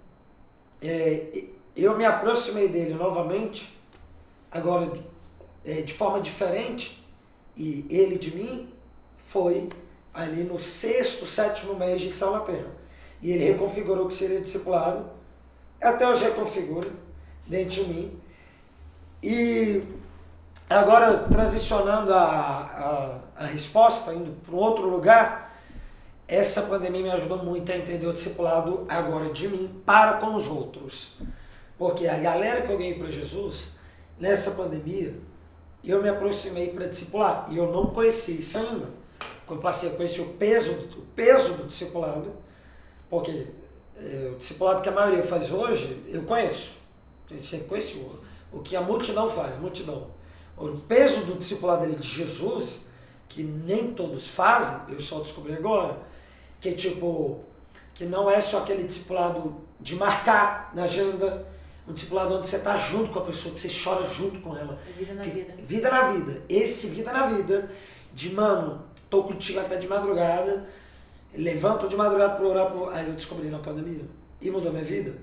é, 0.82 1.44
eu 1.76 1.98
me 1.98 2.06
aproximei 2.06 2.68
dele 2.68 2.94
novamente, 2.94 3.78
agora 4.52 4.92
é, 5.66 5.82
de 5.82 5.94
forma 5.94 6.22
diferente, 6.22 7.06
e 7.56 7.86
ele 7.90 8.18
de 8.18 8.36
mim 8.36 8.74
foi 9.18 9.70
ali 10.14 10.44
no 10.44 10.60
sexto, 10.60 11.26
sétimo 11.26 11.76
mês 11.76 12.02
de 12.02 12.10
São 12.10 12.32
na 12.32 12.40
Terra. 12.42 12.72
E 13.22 13.32
ele 13.32 13.46
reconfigurou 13.46 14.08
que 14.08 14.16
seria 14.16 14.42
discipulado, 14.42 15.10
até 15.82 16.08
hoje 16.08 16.24
reconfigura 16.24 16.90
dentro 17.46 17.84
de 17.84 17.94
mim. 17.94 18.22
E 19.22 19.84
agora, 20.70 21.20
transicionando 21.30 22.14
a, 22.14 23.20
a, 23.38 23.44
a 23.44 23.46
resposta, 23.46 24.14
indo 24.14 24.32
para 24.42 24.56
um 24.56 24.58
outro 24.58 24.88
lugar, 24.90 25.49
essa 26.30 26.62
pandemia 26.62 27.02
me 27.02 27.10
ajudou 27.10 27.40
muito 27.40 27.72
a 27.72 27.76
entender 27.76 28.06
o 28.06 28.14
discipulado 28.14 28.86
agora 28.88 29.32
de 29.32 29.48
mim 29.48 29.82
para 29.84 30.14
com 30.18 30.36
os 30.36 30.46
outros. 30.46 31.18
Porque 31.76 32.08
a 32.08 32.20
galera 32.20 32.62
que 32.62 32.72
eu 32.72 32.78
ganhei 32.78 33.00
para 33.00 33.10
Jesus, 33.10 33.72
nessa 34.20 34.52
pandemia, 34.52 35.16
eu 35.84 36.04
me 36.04 36.08
aproximei 36.08 36.70
para 36.70 36.86
discipular. 36.86 37.48
E 37.50 37.58
eu 37.58 37.72
não 37.72 37.88
conhecia 37.88 38.36
isso 38.36 38.60
ainda. 38.60 38.90
Quando 39.48 39.60
passei 39.60 39.90
a 39.90 39.96
conhecer 39.96 40.22
o 40.22 40.34
peso, 40.34 40.72
o 40.72 41.02
peso 41.16 41.54
do 41.54 41.66
discipulado, 41.66 42.32
porque 43.10 43.48
é, 43.98 44.32
o 44.32 44.38
discipulado 44.38 44.84
que 44.84 44.90
a 44.90 44.92
maioria 44.92 45.24
faz 45.24 45.52
hoje, 45.52 46.00
eu 46.10 46.22
conheço. 46.24 46.74
Eu 47.32 47.42
sempre 47.42 47.68
conheci 47.68 47.98
o, 47.98 48.20
o 48.52 48.62
que 48.62 48.76
a 48.76 48.82
multidão 48.82 49.32
faz, 49.32 49.54
a 49.54 49.58
multidão. 49.58 50.12
O 50.56 50.78
peso 50.78 51.26
do 51.26 51.40
discipulado 51.40 51.88
de 51.88 52.08
Jesus, 52.08 52.82
que 53.28 53.42
nem 53.42 53.94
todos 53.96 54.28
fazem, 54.28 54.94
eu 54.94 55.02
só 55.02 55.22
descobri 55.22 55.54
agora, 55.54 56.08
que 56.60 56.74
tipo, 56.74 57.40
que 57.94 58.06
não 58.06 58.30
é 58.30 58.42
só 58.42 58.60
aquele 58.60 58.84
discipulado 58.84 59.56
de 59.80 59.96
marcar 59.96 60.72
na 60.74 60.84
agenda, 60.84 61.48
um 61.88 61.94
discipulado 61.94 62.36
onde 62.36 62.48
você 62.48 62.58
está 62.58 62.78
junto 62.78 63.12
com 63.12 63.20
a 63.20 63.24
pessoa, 63.24 63.54
que 63.54 63.60
você 63.60 63.70
chora 63.70 64.06
junto 64.06 64.40
com 64.42 64.56
ela. 64.56 64.78
É 64.88 64.92
vida 64.92 65.14
na 65.14 65.22
que, 65.22 65.30
vida. 65.30 65.54
Vida 65.58 65.92
na 65.92 66.12
vida. 66.12 66.42
Esse 66.50 66.88
vida 66.88 67.14
na 67.14 67.28
vida, 67.28 67.72
de 68.14 68.34
mano, 68.34 68.84
tô 69.10 69.24
contigo 69.24 69.60
até 69.60 69.78
de 69.78 69.88
madrugada, 69.88 70.68
levanto 71.34 71.88
de 71.88 71.96
madrugada 71.96 72.36
para 72.36 72.46
orar 72.46 72.72
por. 72.72 72.94
Aí 72.94 73.08
eu 73.08 73.14
descobri 73.14 73.50
na 73.50 73.60
pandemia. 73.60 74.04
E 74.42 74.50
mudou 74.50 74.72
minha 74.72 74.84
vida. 74.84 75.16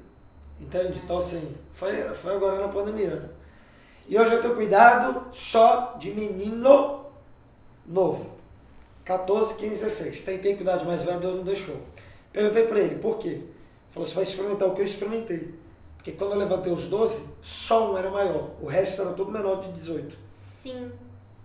Entende? 0.60 1.00
Então 1.04 1.18
assim, 1.18 1.54
foi, 1.72 1.92
foi 2.14 2.34
agora 2.34 2.60
na 2.60 2.68
pandemia. 2.68 3.30
E 4.08 4.18
hoje 4.18 4.34
eu 4.34 4.40
tenho 4.40 4.54
cuidado 4.54 5.26
só 5.32 5.96
de 5.98 6.12
menino 6.12 7.06
novo. 7.84 8.35
14, 9.06 9.54
15, 9.54 9.68
16. 9.84 10.20
Tentei 10.20 10.56
cuidar 10.56 10.76
de 10.76 10.84
mais 10.84 11.02
velho, 11.02 11.18
Deus 11.20 11.36
não 11.36 11.44
deixou. 11.44 11.76
Perguntei 12.32 12.64
para 12.64 12.80
ele, 12.80 12.96
por 12.96 13.16
quê? 13.18 13.40
Falou, 13.90 14.06
você 14.06 14.14
vai 14.14 14.24
experimentar 14.24 14.68
o 14.68 14.74
que 14.74 14.82
eu 14.82 14.84
experimentei. 14.84 15.54
Porque 15.96 16.12
quando 16.12 16.32
eu 16.32 16.38
levantei 16.38 16.72
os 16.72 16.84
12, 16.84 17.24
só 17.40 17.92
um 17.92 17.96
era 17.98 18.10
maior. 18.10 18.50
O 18.60 18.66
resto 18.66 19.02
era 19.02 19.12
tudo 19.12 19.30
menor 19.30 19.60
de 19.60 19.72
18. 19.72 20.16
Sim. 20.62 20.92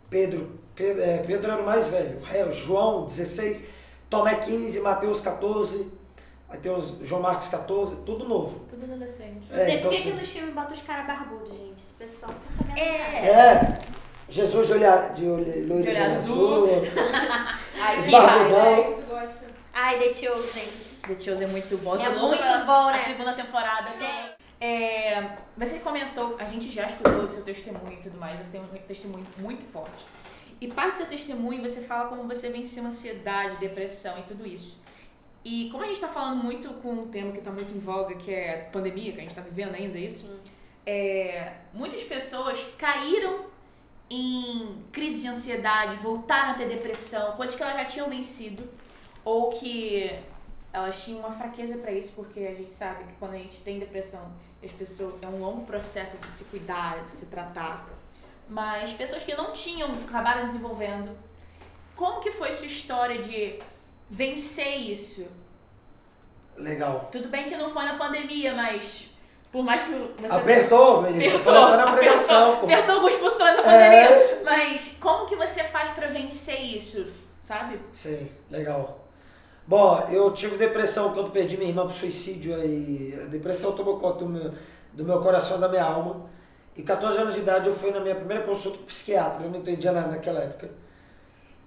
Pedro, 0.09 0.59
Pedro, 0.75 1.01
é, 1.01 1.17
Pedro 1.19 1.49
era 1.51 1.61
o 1.61 1.65
mais 1.65 1.87
velho. 1.87 2.19
João, 2.53 3.05
16. 3.05 3.63
Tomé, 4.09 4.35
15. 4.35 4.79
Mateus, 4.81 5.21
14. 5.21 5.87
Aí 6.49 6.57
tem 6.59 6.69
os 6.75 6.97
João 7.03 7.21
Marcos 7.21 7.47
14, 7.47 7.95
tudo 8.05 8.27
novo. 8.27 8.59
Tudo 8.69 8.83
adolescente. 8.83 9.47
Não 9.49 9.55
sei 9.57 9.65
É, 9.65 9.75
então, 9.77 9.89
por 9.89 9.91
que 9.91 9.97
assim- 10.01 10.11
que 10.11 10.17
nos 10.19 10.29
filmes 10.29 10.53
bota 10.53 10.73
os 10.73 10.81
caras 10.81 11.07
barbudos, 11.07 11.55
gente. 11.57 11.75
Esse 11.77 11.93
pessoal 11.97 12.31
tá 12.33 12.57
sabendo. 12.57 12.77
É. 12.77 13.29
É. 13.29 13.79
Jesus 14.31 14.67
de 14.67 14.73
olhar 14.73 15.13
de 15.13 15.25
olho, 15.27 15.43
De 15.45 15.63
de 15.65 15.71
olho 15.89 16.05
azul. 16.05 16.63
azul. 16.65 16.83
Ai, 17.79 17.97
Os 17.99 18.05
que 18.05 18.11
barbudão. 18.11 18.59
raiva? 18.59 18.91
Tu 19.01 19.01
gosta. 19.07 19.45
Ai, 19.73 19.99
The 19.99 20.13
Chosen. 20.13 20.97
The 21.15 21.19
Chosen 21.23 21.47
é 21.47 21.51
muito 21.51 21.77
bom. 21.83 21.95
É 21.97 22.09
muito 22.09 22.65
bom, 22.65 22.87
A 22.87 22.91
né? 22.93 23.03
segunda 23.03 23.33
temporada. 23.33 23.91
tô- 23.91 24.41
É, 24.63 25.37
você 25.57 25.79
comentou, 25.79 26.35
a 26.39 26.45
gente 26.45 26.69
já 26.71 26.85
escutou 26.85 27.25
do 27.25 27.33
seu 27.33 27.43
testemunho 27.43 27.93
e 27.93 27.97
tudo 27.97 28.17
mais, 28.19 28.37
você 28.45 28.51
tem 28.51 28.61
um 28.61 28.67
testemunho 28.87 29.25
muito 29.39 29.65
forte. 29.65 30.05
E 30.61 30.67
parte 30.67 30.91
do 30.91 30.97
seu 30.97 31.05
testemunho 31.07 31.61
você 31.63 31.81
fala 31.81 32.07
como 32.09 32.27
você 32.27 32.49
venceu 32.49 32.85
ansiedade, 32.85 33.57
depressão 33.57 34.19
e 34.19 34.21
tudo 34.21 34.45
isso. 34.45 34.79
E 35.43 35.69
como 35.71 35.83
a 35.83 35.87
gente 35.87 35.95
está 35.95 36.07
falando 36.07 36.43
muito 36.43 36.69
com 36.75 36.91
um 36.91 37.07
tema 37.07 37.31
que 37.31 37.39
está 37.39 37.49
muito 37.49 37.75
em 37.75 37.79
voga, 37.79 38.13
que 38.13 38.31
é 38.31 38.67
a 38.67 38.71
pandemia, 38.71 39.11
que 39.13 39.17
a 39.17 39.21
gente 39.21 39.31
está 39.31 39.41
vivendo 39.41 39.73
ainda 39.73 39.97
isso, 39.97 40.29
é, 40.85 41.53
muitas 41.73 42.03
pessoas 42.03 42.63
caíram 42.77 43.45
em 44.13 44.83
crise 44.91 45.21
de 45.21 45.27
ansiedade, 45.29 45.95
voltaram 45.95 46.51
a 46.51 46.53
ter 46.55 46.67
depressão, 46.67 47.31
coisas 47.37 47.55
que 47.55 47.63
elas 47.63 47.77
já 47.77 47.85
tinham 47.85 48.09
vencido, 48.09 48.69
ou 49.23 49.49
que 49.49 50.13
elas 50.73 51.01
tinham 51.01 51.19
uma 51.19 51.31
fraqueza 51.31 51.77
para 51.77 51.93
isso, 51.93 52.11
porque 52.13 52.41
a 52.41 52.53
gente 52.53 52.69
sabe 52.69 53.05
que 53.05 53.13
quando 53.13 53.35
a 53.35 53.37
gente 53.37 53.61
tem 53.61 53.79
depressão, 53.79 54.33
as 54.61 54.71
pessoas 54.71 55.15
é 55.21 55.27
um 55.27 55.39
longo 55.39 55.65
processo 55.65 56.17
de 56.17 56.27
se 56.27 56.43
cuidar, 56.45 57.05
de 57.05 57.11
se 57.11 57.25
tratar. 57.27 57.87
Mas 58.49 58.91
pessoas 58.91 59.23
que 59.23 59.33
não 59.33 59.53
tinham 59.53 59.89
acabaram 60.05 60.45
desenvolvendo. 60.45 61.17
Como 61.95 62.19
que 62.19 62.31
foi 62.31 62.51
sua 62.51 62.67
história 62.67 63.21
de 63.21 63.59
vencer 64.09 64.77
isso? 64.77 65.25
Legal. 66.57 67.07
Tudo 67.13 67.29
bem 67.29 67.47
que 67.47 67.55
não 67.55 67.69
foi 67.69 67.85
na 67.85 67.97
pandemia, 67.97 68.53
mas 68.53 69.10
por 69.51 69.63
mais 69.63 69.81
que 69.83 69.91
você 69.91 70.25
Apertou, 70.29 71.01
menino. 71.01 71.25
Apertou, 71.35 71.63
até 71.63 71.77
na 71.77 71.91
pregação, 71.93 72.57
pô. 72.57 72.65
apertou 72.65 72.95
alguns 72.95 73.15
botões 73.15 73.55
na 73.57 73.61
É. 73.73 74.07
pandemia, 74.07 74.41
mas 74.45 74.95
como 74.99 75.25
que 75.25 75.35
você 75.35 75.63
faz 75.65 75.89
pra 75.91 76.07
vencer 76.07 76.59
isso, 76.61 77.05
sabe? 77.41 77.79
Sim, 77.91 78.29
legal. 78.49 78.99
Bom, 79.67 80.05
eu 80.09 80.31
tive 80.31 80.57
depressão 80.57 81.13
quando 81.13 81.31
perdi 81.31 81.55
minha 81.57 81.69
irmã 81.69 81.85
pro 81.85 81.93
suicídio 81.93 82.55
aí. 82.55 83.17
A 83.23 83.27
depressão 83.27 83.73
tomou 83.73 83.99
conta 83.99 84.19
do 84.19 84.27
meu, 84.27 84.51
do 84.93 85.03
meu 85.05 85.19
coração 85.21 85.59
da 85.59 85.67
minha 85.69 85.83
alma. 85.83 86.29
E 86.75 86.81
14 86.81 87.17
anos 87.19 87.33
de 87.35 87.41
idade 87.41 87.67
eu 87.67 87.73
fui 87.73 87.91
na 87.91 87.99
minha 87.99 88.15
primeira 88.15 88.43
consulta 88.43 88.77
com 88.77 88.85
psiquiatra, 88.85 89.43
eu 89.43 89.49
não 89.51 89.59
entendia 89.59 89.91
nada 89.91 90.07
naquela 90.07 90.39
época. 90.39 90.69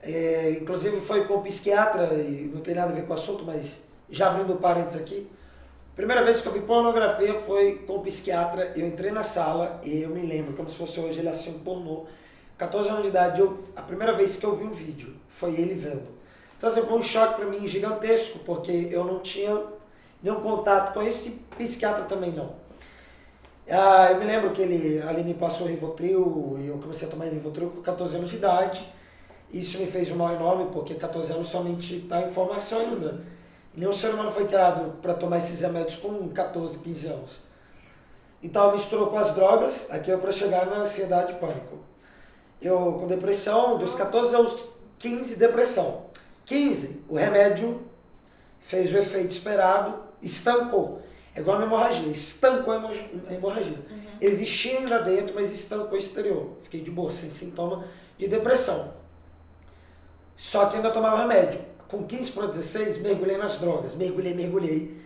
É, 0.02 0.58
inclusive 0.60 1.00
foi 1.00 1.26
com 1.26 1.42
psiquiatra, 1.42 2.12
e 2.14 2.50
não 2.52 2.60
tem 2.60 2.74
nada 2.74 2.90
a 2.90 2.94
ver 2.94 3.02
com 3.06 3.12
o 3.12 3.14
assunto, 3.16 3.44
mas 3.44 3.84
já 4.10 4.28
abrindo 4.30 4.54
parênteses 4.56 5.00
aqui. 5.00 5.30
Primeira 5.94 6.24
vez 6.24 6.40
que 6.40 6.48
eu 6.48 6.52
vi 6.52 6.60
pornografia 6.60 7.34
foi 7.34 7.76
com 7.86 8.00
psiquiatra, 8.00 8.72
eu 8.74 8.84
entrei 8.84 9.12
na 9.12 9.22
sala 9.22 9.80
e 9.84 10.02
eu 10.02 10.10
me 10.10 10.26
lembro, 10.26 10.52
como 10.54 10.68
se 10.68 10.74
fosse 10.74 10.98
hoje, 10.98 11.20
ele 11.20 11.28
assistiu 11.28 11.52
um 11.52 11.60
pornô. 11.60 12.06
14 12.58 12.88
anos 12.88 13.02
de 13.02 13.08
idade, 13.08 13.40
eu, 13.40 13.58
a 13.76 13.82
primeira 13.82 14.12
vez 14.12 14.36
que 14.36 14.44
eu 14.44 14.56
vi 14.56 14.64
um 14.64 14.72
vídeo, 14.72 15.14
foi 15.28 15.52
ele 15.54 15.74
vendo. 15.74 16.08
Então 16.58 16.68
assim, 16.68 16.82
foi 16.82 16.98
um 16.98 17.02
choque 17.02 17.36
para 17.36 17.46
mim 17.46 17.66
gigantesco, 17.68 18.40
porque 18.40 18.88
eu 18.90 19.04
não 19.04 19.20
tinha 19.20 19.62
nenhum 20.20 20.40
contato 20.40 20.92
com 20.94 21.02
esse 21.02 21.44
psiquiatra 21.56 22.04
também 22.04 22.32
não. 22.32 22.54
Ah, 23.70 24.08
eu 24.10 24.18
me 24.18 24.24
lembro 24.26 24.50
que 24.50 24.62
ele 24.62 25.00
ali 25.02 25.22
me 25.22 25.34
passou 25.34 25.68
Rivotril 25.68 26.56
e 26.58 26.66
eu 26.66 26.78
comecei 26.78 27.06
a 27.06 27.10
tomar 27.10 27.26
Rivotril 27.26 27.70
com 27.70 27.80
14 27.80 28.16
anos 28.16 28.30
de 28.30 28.36
idade. 28.36 28.92
Isso 29.52 29.78
me 29.78 29.86
fez 29.86 30.10
um 30.10 30.16
mal 30.16 30.32
enorme, 30.32 30.70
porque 30.72 30.94
14 30.94 31.32
anos 31.32 31.48
somente 31.48 31.98
está 31.98 32.22
em 32.22 32.30
formação 32.30 32.80
ainda. 32.80 33.22
Nenhum 33.76 33.92
ser 33.92 34.14
humano 34.14 34.30
foi 34.30 34.46
criado 34.46 34.98
para 35.02 35.14
tomar 35.14 35.38
esses 35.38 35.60
remédios 35.60 35.96
com 35.96 36.28
14, 36.28 36.78
15 36.78 37.06
anos. 37.08 37.40
Então 38.42 38.72
misturou 38.72 39.08
com 39.08 39.18
as 39.18 39.34
drogas, 39.34 39.90
aqui 39.90 40.12
é 40.12 40.16
para 40.16 40.30
chegar 40.30 40.66
na 40.66 40.76
ansiedade 40.76 41.32
e 41.32 41.36
pânico. 41.36 41.78
Eu 42.60 42.92
com 42.94 43.06
depressão, 43.06 43.78
dos 43.78 43.94
14 43.94 44.36
aos 44.36 44.76
15, 44.98 45.36
depressão. 45.36 46.06
15, 46.46 47.04
o 47.08 47.16
remédio 47.16 47.82
fez 48.60 48.92
o 48.92 48.98
efeito 48.98 49.30
esperado, 49.30 49.98
estancou. 50.22 51.02
É 51.34 51.40
igual 51.40 51.58
a 51.58 51.62
hemorragia, 51.62 52.08
estancou 52.12 52.72
a 52.72 52.76
hemorragia. 52.76 53.10
hemorragia. 53.30 53.78
Existia 54.20 54.78
ainda 54.78 55.00
dentro, 55.00 55.34
mas 55.34 55.52
estancou 55.52 55.94
o 55.94 55.98
exterior. 55.98 56.50
Fiquei 56.62 56.80
de 56.80 56.90
boa, 56.90 57.10
sem 57.10 57.28
sintoma 57.30 57.84
de 58.16 58.28
depressão. 58.28 58.94
Só 60.36 60.66
que 60.66 60.76
ainda 60.76 60.90
tomava 60.90 61.18
remédio. 61.18 61.60
Com 61.94 62.04
15 62.04 62.32
para 62.32 62.46
16, 62.48 62.98
mergulhei 63.02 63.36
nas 63.36 63.58
drogas. 63.58 63.94
Mergulhei, 63.94 64.34
mergulhei. 64.34 65.00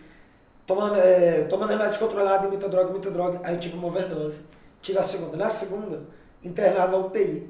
Tomando, 0.65 0.95
é, 0.95 1.43
tomando 1.43 1.69
remédio 1.69 1.99
controlado 1.99 2.47
muita 2.47 2.67
droga, 2.67 2.89
muita 2.89 3.11
droga. 3.11 3.39
Aí 3.43 3.53
eu 3.53 3.59
tive 3.59 3.75
uma 3.75 3.87
overdose. 3.87 4.39
Tive 4.81 4.97
a 4.97 5.03
segunda. 5.03 5.37
Na 5.37 5.49
segunda, 5.49 6.01
internado 6.43 6.91
na 6.93 7.05
UTI. 7.05 7.47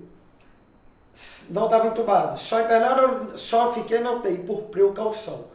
Não 1.52 1.66
estava 1.66 1.88
entubado. 1.88 2.38
Só 2.38 2.60
internado, 2.62 3.38
só 3.40 3.74
fiquei 3.74 4.00
na 4.00 4.12
UTI 4.14 4.40
por 4.40 4.64
precaução. 4.64 5.46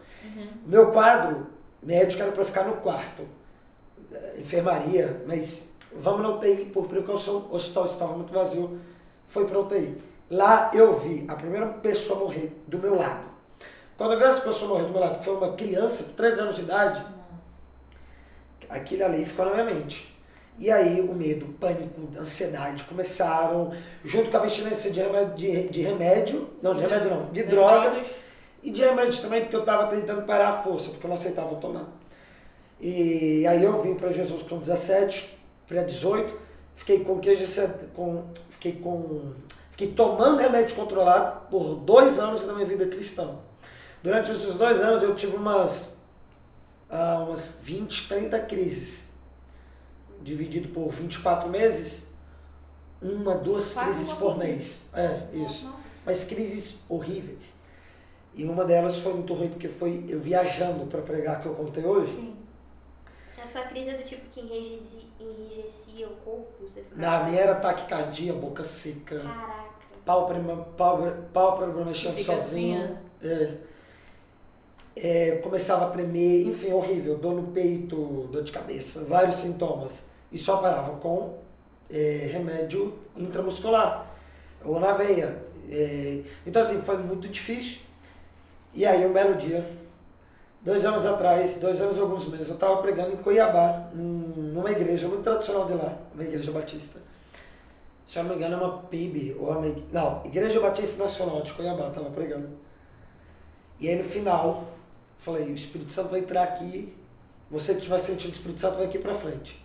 Meu 0.66 0.90
quadro 0.90 1.46
médico 1.82 2.22
era 2.22 2.32
para 2.32 2.44
ficar 2.44 2.64
no 2.64 2.76
quarto. 2.78 3.22
eh, 4.12 4.36
Enfermaria, 4.38 5.22
mas 5.26 5.72
vamos 5.94 6.22
na 6.22 6.30
UTI 6.30 6.66
por 6.66 6.86
precaução. 6.86 7.46
O 7.50 7.54
hospital 7.56 7.84
estava 7.84 8.14
muito 8.14 8.32
vazio. 8.32 8.78
Foi 9.28 9.46
para 9.46 9.58
UTI. 9.58 9.98
Lá 10.30 10.70
eu 10.72 10.98
vi 10.98 11.26
a 11.28 11.34
primeira 11.34 11.66
pessoa 11.66 12.18
morrer 12.20 12.58
do 12.66 12.78
meu 12.78 12.94
lado. 12.96 13.33
Quando 13.96 14.12
eu 14.12 14.18
vi 14.18 14.24
essa 14.24 14.40
pessoa 14.40 14.70
morrer 14.70 14.84
do 14.84 14.90
meu 14.90 15.00
lado, 15.00 15.18
que 15.18 15.24
foi 15.24 15.36
uma 15.36 15.52
criança 15.52 16.04
com 16.04 16.12
13 16.12 16.40
anos 16.40 16.56
de 16.56 16.62
idade, 16.62 17.04
aquilo 18.68 19.04
ali 19.04 19.24
ficou 19.24 19.44
na 19.46 19.52
minha 19.52 19.64
mente. 19.64 20.14
E 20.58 20.70
aí 20.70 21.00
o 21.00 21.12
medo, 21.14 21.46
o 21.46 21.52
pânico, 21.54 22.08
a 22.16 22.20
ansiedade 22.20 22.84
começaram, 22.84 23.72
junto 24.04 24.30
com 24.30 24.36
a 24.36 24.40
abstinência 24.40 24.90
de 24.90 25.00
remédio, 25.00 25.34
de, 25.34 25.68
de 25.68 25.82
remédio 25.82 26.48
não, 26.62 26.74
de 26.74 26.80
remédio 26.80 27.10
não, 27.10 27.26
de 27.30 27.42
droga, 27.42 28.04
e 28.62 28.70
de 28.70 28.82
remédio 28.82 29.20
também, 29.20 29.42
porque 29.42 29.56
eu 29.56 29.60
estava 29.60 29.88
tentando 29.88 30.22
parar 30.22 30.48
a 30.48 30.52
força, 30.52 30.90
porque 30.90 31.04
eu 31.04 31.08
não 31.08 31.16
aceitava 31.16 31.54
tomar. 31.56 31.86
E 32.80 33.46
aí 33.46 33.62
eu 33.62 33.80
vim 33.82 33.94
para 33.94 34.12
Jesus 34.12 34.42
com 34.42 34.58
17, 34.58 35.38
para 35.66 35.82
18, 35.82 36.34
fiquei 36.74 37.04
com 37.04 37.18
queijo, 37.18 37.44
com, 37.94 38.24
fiquei 38.50 38.72
com, 38.72 39.32
fiquei 39.72 39.88
tomando 39.88 40.38
remédio 40.38 40.76
controlado 40.76 41.48
por 41.50 41.76
dois 41.76 42.18
anos 42.18 42.46
na 42.46 42.52
minha 42.52 42.66
vida 42.66 42.86
cristã. 42.86 43.36
Durante 44.04 44.30
esses 44.32 44.56
dois 44.56 44.82
anos 44.82 45.02
eu 45.02 45.16
tive 45.16 45.34
umas, 45.34 45.96
uh, 46.90 47.24
umas 47.26 47.58
20, 47.62 48.06
30 48.06 48.38
crises 48.40 49.06
dividido 50.20 50.68
por 50.68 50.90
24 50.90 51.48
meses, 51.48 52.06
uma, 53.00 53.34
duas 53.34 53.72
Quase 53.72 53.88
crises 53.88 54.12
por 54.12 54.36
mês. 54.36 54.80
É, 54.92 55.22
isso. 55.32 55.64
Nossa. 55.64 56.02
Mas 56.04 56.22
crises 56.22 56.80
horríveis. 56.86 57.54
E 58.34 58.44
uma 58.44 58.66
delas 58.66 58.98
foi 58.98 59.14
muito 59.14 59.32
ruim 59.32 59.48
porque 59.48 59.70
foi 59.70 60.04
eu 60.06 60.20
viajando 60.20 60.84
para 60.84 61.00
pregar 61.00 61.40
que 61.40 61.46
eu 61.46 61.54
contei 61.54 61.86
hoje. 61.86 62.12
Sim. 62.12 62.36
A 63.42 63.46
sua 63.46 63.62
crise 63.62 63.88
é 63.88 63.96
do 63.96 64.04
tipo 64.04 64.26
que 64.28 64.40
enrijecia 65.18 66.08
o 66.08 66.16
corpo? 66.16 66.52
Você 66.60 66.84
Na 66.94 67.24
minha 67.24 67.40
era 67.40 67.54
taquicardia, 67.54 68.34
boca 68.34 68.64
seca. 68.64 69.20
Caraca. 69.20 69.64
Pálpebra, 70.04 70.56
pálpebra, 70.76 71.28
pálpebra 71.32 71.84
mexendo 71.86 72.20
sozinho. 72.20 72.84
Assim, 72.84 72.98
é. 73.22 73.73
É, 74.96 75.40
começava 75.42 75.86
a 75.86 75.90
tremer, 75.90 76.46
enfim, 76.46 76.72
horrível, 76.72 77.18
dor 77.18 77.34
no 77.34 77.48
peito, 77.48 78.28
dor 78.30 78.44
de 78.44 78.52
cabeça, 78.52 79.04
vários 79.04 79.36
sintomas 79.36 80.04
e 80.34 80.38
só 80.38 80.58
parava 80.58 80.96
com 80.96 81.38
é, 81.90 82.28
remédio 82.30 82.98
intramuscular 83.16 84.06
ou 84.64 84.80
na 84.80 84.92
veia. 84.92 85.38
É, 85.70 86.20
então, 86.44 86.60
assim, 86.60 86.82
foi 86.82 86.98
muito 86.98 87.28
difícil. 87.28 87.78
E 88.74 88.84
aí, 88.84 89.06
um 89.06 89.12
belo 89.12 89.36
dia, 89.36 89.64
dois 90.60 90.84
anos 90.84 91.06
atrás, 91.06 91.56
dois 91.60 91.80
anos 91.80 91.96
e 91.96 92.00
alguns 92.00 92.26
meses, 92.28 92.48
eu 92.48 92.54
estava 92.54 92.76
pregando 92.78 93.12
em 93.12 93.16
Cuiabá, 93.16 93.90
numa 93.94 94.70
igreja 94.72 95.06
muito 95.06 95.22
tradicional 95.22 95.66
de 95.66 95.74
lá, 95.74 95.96
uma 96.12 96.24
igreja 96.24 96.50
batista. 96.50 97.00
Se 98.04 98.18
eu 98.18 98.24
não 98.24 98.30
me 98.30 98.36
engano, 98.36 98.54
é 98.54 98.58
uma 98.58 98.78
PIB, 98.82 99.36
ou 99.38 99.50
uma, 99.50 99.74
não, 99.90 100.22
Igreja 100.26 100.60
Batista 100.60 101.02
Nacional 101.02 101.40
de 101.40 101.52
Cuiabá, 101.52 101.88
estava 101.88 102.10
pregando. 102.10 102.50
E 103.80 103.88
aí, 103.88 103.96
no 103.96 104.04
final, 104.04 104.64
falei: 105.24 105.50
o 105.50 105.54
Espírito 105.54 105.92
Santo 105.92 106.10
vai 106.10 106.20
entrar 106.20 106.42
aqui, 106.42 106.94
você 107.50 107.72
que 107.72 107.78
estiver 107.78 107.98
sentindo 107.98 108.32
o 108.32 108.34
Espírito 108.34 108.60
Santo 108.60 108.76
vai 108.76 108.86
aqui 108.86 108.98
para 108.98 109.14
frente. 109.14 109.64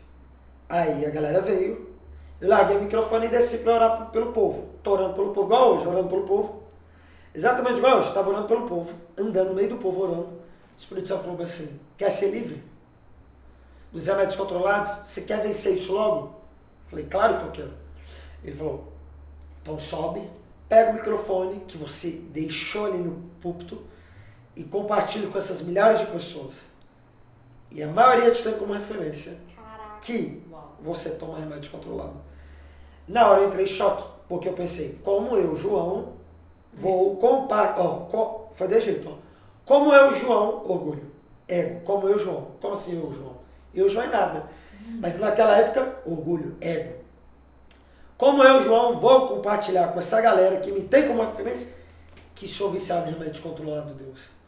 Aí 0.70 1.06
a 1.06 1.10
galera 1.10 1.42
veio, 1.42 1.90
eu 2.40 2.48
larguei 2.48 2.78
o 2.78 2.82
microfone 2.82 3.26
e 3.26 3.30
desci 3.30 3.60
para 3.60 3.74
orar 3.74 4.12
pelo 4.12 4.32
povo. 4.32 4.70
Tô 4.82 4.94
orando 4.94 5.14
pelo 5.14 5.34
povo, 5.34 5.48
igual 5.48 5.76
hoje, 5.76 5.88
orando 5.88 6.08
pelo 6.08 6.24
povo. 6.24 6.64
Exatamente 7.34 7.78
igual 7.78 8.00
hoje, 8.00 8.08
estava 8.08 8.30
orando 8.30 8.48
pelo 8.48 8.68
povo, 8.68 8.96
andando 9.18 9.50
no 9.50 9.56
meio 9.56 9.70
do 9.70 9.78
povo 9.78 10.02
orando. 10.02 10.28
O 10.28 10.78
Espírito 10.78 11.10
Santo 11.10 11.24
falou 11.24 11.42
assim: 11.42 11.80
quer 11.98 12.10
ser 12.10 12.32
livre? 12.32 12.64
Dos 13.92 14.08
remédios 14.08 14.36
controlados? 14.36 14.92
Você 15.10 15.22
quer 15.22 15.42
vencer 15.42 15.74
isso 15.74 15.94
logo? 15.94 16.36
Falei, 16.88 17.06
claro 17.06 17.38
que 17.38 17.46
eu 17.46 17.52
quero. 17.52 17.74
Ele 18.44 18.56
falou: 18.56 18.94
então 19.62 19.78
sobe, 19.78 20.22
pega 20.70 20.92
o 20.92 20.94
microfone 20.94 21.60
que 21.68 21.78
você 21.78 22.12
deixou 22.32 22.86
ali 22.86 23.00
no 23.00 23.30
púlpito 23.42 23.84
e 24.60 24.64
compartilha 24.66 25.30
com 25.30 25.38
essas 25.38 25.62
milhares 25.62 26.02
de 26.02 26.08
pessoas. 26.08 26.56
E 27.72 27.82
a 27.82 27.88
maioria 27.88 28.30
te 28.30 28.44
tem 28.44 28.54
como 28.54 28.74
referência 28.74 29.38
que 30.02 30.44
você 30.82 31.12
toma 31.12 31.40
remédio 31.40 31.72
controlado. 31.72 32.18
Na 33.08 33.30
hora 33.30 33.42
eu 33.42 33.48
entrei 33.48 33.64
em 33.64 33.68
choque, 33.68 34.04
porque 34.28 34.50
eu 34.50 34.54
pensei, 34.54 35.00
como 35.02 35.38
eu, 35.38 35.56
João, 35.56 36.10
vou 36.74 37.16
compartilhar. 37.16 37.88
Oh, 38.14 38.50
foi 38.54 38.68
de 38.68 38.82
jeito, 38.82 39.10
ó. 39.10 39.16
Como 39.66 39.94
eu, 39.94 40.12
João, 40.14 40.62
orgulho, 40.66 41.10
ego, 41.48 41.80
como 41.86 42.10
eu, 42.10 42.20
João. 42.20 42.48
Como 42.60 42.74
assim 42.74 43.02
eu, 43.02 43.14
João? 43.14 43.38
Eu, 43.74 43.88
João 43.88 44.08
é 44.08 44.10
nada. 44.10 44.50
Mas 45.00 45.18
naquela 45.18 45.56
época, 45.56 46.00
orgulho, 46.06 46.58
ego. 46.60 47.00
Como 48.18 48.44
eu, 48.44 48.62
João, 48.62 49.00
vou 49.00 49.30
compartilhar 49.30 49.94
com 49.94 50.00
essa 50.00 50.20
galera 50.20 50.60
que 50.60 50.70
me 50.70 50.82
tem 50.82 51.08
como 51.08 51.22
referência, 51.22 51.74
que 52.36 52.46
sou 52.46 52.72
viciado 52.72 53.10
em 53.10 53.14
remédio 53.14 53.42
controlado, 53.42 53.94
Deus. 53.94 54.39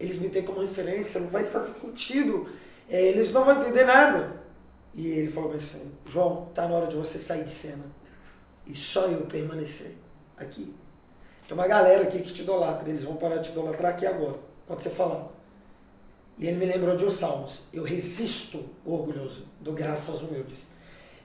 Eles 0.00 0.18
me 0.18 0.30
têm 0.30 0.42
como 0.42 0.60
referência, 0.60 1.20
não 1.20 1.28
vai 1.28 1.44
fazer 1.44 1.72
sentido. 1.72 2.48
É, 2.88 3.00
eles 3.00 3.30
não 3.30 3.44
vão 3.44 3.60
entender 3.60 3.84
nada. 3.84 4.40
E 4.94 5.06
ele 5.06 5.30
falou 5.30 5.52
assim, 5.52 5.92
João, 6.06 6.48
tá 6.54 6.66
na 6.66 6.74
hora 6.74 6.86
de 6.86 6.96
você 6.96 7.18
sair 7.18 7.44
de 7.44 7.50
cena. 7.50 7.84
E 8.66 8.74
só 8.74 9.06
eu 9.06 9.26
permanecer 9.26 9.94
aqui. 10.36 10.74
Tem 11.46 11.56
uma 11.56 11.66
galera 11.66 12.04
aqui 12.04 12.20
que 12.20 12.32
te 12.32 12.42
idolatra, 12.42 12.88
eles 12.88 13.04
vão 13.04 13.16
parar 13.16 13.36
de 13.36 13.48
te 13.48 13.50
idolatrar 13.50 13.92
aqui 13.92 14.06
agora, 14.06 14.38
quando 14.66 14.80
você 14.80 14.90
falar. 14.90 15.28
E 16.38 16.46
ele 16.46 16.56
me 16.56 16.64
lembrou 16.64 16.96
de 16.96 17.04
um 17.04 17.10
Salmos. 17.10 17.64
Eu 17.72 17.82
resisto 17.82 18.64
orgulhoso, 18.84 19.46
dou 19.60 19.74
graça 19.74 20.10
aos 20.10 20.22
humildes. 20.22 20.68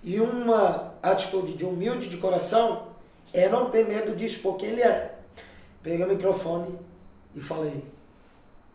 E 0.03 0.19
uma 0.19 0.93
atitude 1.01 1.53
de 1.53 1.65
humilde 1.65 2.09
de 2.09 2.17
coração 2.17 2.89
é 3.33 3.47
não 3.47 3.69
ter 3.69 3.87
medo 3.87 4.15
de 4.15 4.25
expor 4.25 4.57
quem 4.57 4.69
ele 4.69 4.81
é. 4.81 5.15
Peguei 5.81 6.05
o 6.05 6.09
microfone 6.09 6.77
e 7.33 7.39
falei. 7.39 7.94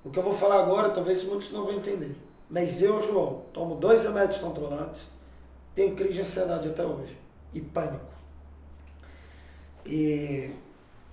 O 0.05 0.11
que 0.11 0.19
eu 0.19 0.23
vou 0.23 0.33
falar 0.33 0.63
agora, 0.63 0.91
talvez 0.91 1.25
muitos 1.25 1.53
não 1.53 1.65
vão 1.65 1.75
entender. 1.75 2.17
Mas 2.49 2.83
eu, 2.83 3.01
João, 3.01 3.43
tomo 3.53 3.77
dois 3.77 4.05
remédios 4.05 4.39
controlados, 4.39 5.03
tenho 5.75 5.95
crise 5.95 6.15
de 6.15 6.21
ansiedade 6.23 6.69
até 6.69 6.85
hoje 6.85 7.17
e 7.55 7.61
pânico. 7.61 8.11
E 9.85 10.51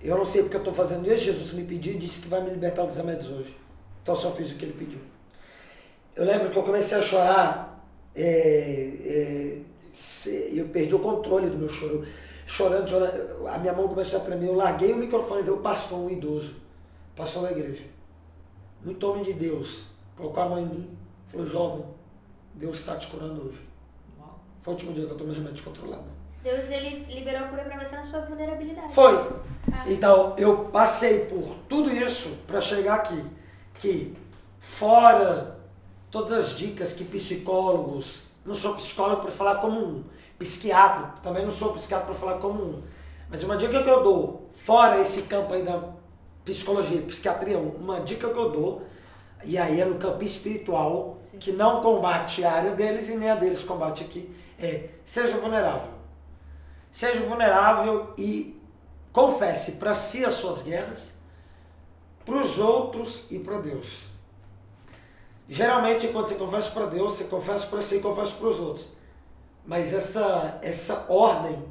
eu 0.00 0.16
não 0.16 0.24
sei 0.24 0.42
porque 0.42 0.56
eu 0.56 0.60
estou 0.60 0.74
fazendo 0.74 1.10
isso, 1.12 1.24
Jesus 1.24 1.52
me 1.52 1.64
pediu 1.64 1.94
e 1.94 1.98
disse 1.98 2.20
que 2.20 2.28
vai 2.28 2.42
me 2.42 2.50
libertar 2.50 2.84
dos 2.84 2.96
remédios 2.96 3.30
hoje. 3.30 3.56
Então 4.02 4.14
eu 4.14 4.20
só 4.20 4.30
fiz 4.30 4.50
o 4.50 4.56
que 4.56 4.64
ele 4.64 4.74
pediu. 4.74 5.00
Eu 6.16 6.24
lembro 6.24 6.50
que 6.50 6.58
eu 6.58 6.62
comecei 6.62 6.98
a 6.98 7.02
chorar, 7.02 7.84
é, 8.14 8.22
é, 8.24 9.58
eu 10.52 10.68
perdi 10.68 10.94
o 10.94 10.98
controle 10.98 11.48
do 11.48 11.56
meu 11.56 11.68
choro. 11.68 12.06
Chorando, 12.46 12.88
chorando, 12.88 13.46
a 13.46 13.58
minha 13.58 13.74
mão 13.74 13.86
começou 13.88 14.20
a 14.20 14.24
tremer, 14.24 14.48
eu 14.48 14.54
larguei 14.54 14.92
o 14.92 14.96
microfone 14.96 15.42
e 15.42 15.44
veio 15.44 15.58
o 15.58 15.60
pastor, 15.60 15.98
um 15.98 16.08
idoso, 16.08 16.56
pastor 17.14 17.42
da 17.42 17.52
igreja. 17.52 17.84
Muito 18.82 19.10
homem 19.10 19.22
de 19.22 19.32
Deus, 19.32 19.86
colocou 20.16 20.42
a 20.42 20.48
mão 20.48 20.58
em 20.60 20.66
mim 20.66 20.98
Falou, 21.30 21.46
jovem, 21.46 21.84
Deus 22.54 22.78
está 22.78 22.96
te 22.96 23.06
curando 23.08 23.48
hoje. 23.48 23.60
Uau. 24.18 24.40
Foi 24.62 24.72
o 24.72 24.76
último 24.76 24.92
dia 24.94 25.06
que 25.06 25.12
eu 25.12 25.16
tomei 25.16 25.34
remédio 25.34 25.62
controlado. 25.62 26.04
Deus 26.42 26.70
ele 26.70 27.04
liberou 27.04 27.44
a 27.44 27.48
cura 27.48 27.64
para 27.64 27.84
você 27.84 27.96
na 27.96 28.06
sua 28.06 28.20
vulnerabilidade. 28.20 28.94
Foi. 28.94 29.14
Ah. 29.70 29.84
Então, 29.86 30.34
eu 30.38 30.64
passei 30.66 31.26
por 31.26 31.54
tudo 31.68 31.90
isso 31.90 32.38
para 32.46 32.60
chegar 32.60 32.94
aqui. 32.94 33.22
Que 33.74 34.16
fora 34.58 35.58
todas 36.10 36.32
as 36.32 36.56
dicas 36.56 36.94
que 36.94 37.04
psicólogos, 37.04 38.28
não 38.44 38.54
sou 38.54 38.74
psicólogo 38.76 39.22
para 39.22 39.30
falar 39.30 39.56
como 39.56 39.78
um, 39.78 40.04
psiquiatra, 40.38 41.12
também 41.22 41.44
não 41.44 41.50
sou 41.50 41.74
psiquiatra 41.74 42.06
para 42.06 42.14
falar 42.14 42.38
como 42.38 42.62
um. 42.62 42.82
Mas 43.28 43.44
uma 43.44 43.56
dica 43.56 43.82
que 43.82 43.90
eu 43.90 44.02
dou, 44.02 44.48
fora 44.54 44.98
esse 44.98 45.22
campo 45.22 45.52
aí 45.52 45.62
da 45.62 45.78
psicologia, 46.52 47.02
psiquiatria, 47.02 47.58
uma 47.58 48.00
dica 48.00 48.28
que 48.30 48.38
eu 48.38 48.50
dou 48.50 48.86
e 49.44 49.56
aí 49.56 49.80
é 49.80 49.84
no 49.84 49.98
campo 49.98 50.24
espiritual, 50.24 51.18
Sim. 51.20 51.38
que 51.38 51.52
não 51.52 51.80
combate 51.80 52.44
a 52.44 52.52
área 52.52 52.72
deles 52.72 53.08
e 53.08 53.16
nem 53.16 53.30
a 53.30 53.34
deles 53.34 53.62
combate 53.62 54.02
aqui. 54.02 54.34
É, 54.58 54.88
seja 55.04 55.36
vulnerável. 55.36 55.90
Seja 56.90 57.20
vulnerável 57.20 58.12
e 58.16 58.60
confesse 59.12 59.72
para 59.72 59.94
si 59.94 60.24
as 60.24 60.34
suas 60.34 60.62
guerras, 60.62 61.12
para 62.24 62.36
os 62.36 62.58
outros 62.58 63.30
e 63.30 63.38
para 63.38 63.58
Deus. 63.58 64.04
Geralmente, 65.48 66.08
quando 66.08 66.28
você 66.28 66.34
confessa 66.34 66.70
para 66.72 66.86
Deus, 66.86 67.12
você 67.12 67.24
confessa 67.24 67.66
para 67.66 67.80
si 67.80 67.96
e 67.96 68.00
confessa 68.00 68.32
para 68.32 68.48
os 68.48 68.58
outros. 68.58 68.88
Mas 69.64 69.92
essa, 69.92 70.58
essa 70.62 71.06
ordem 71.08 71.62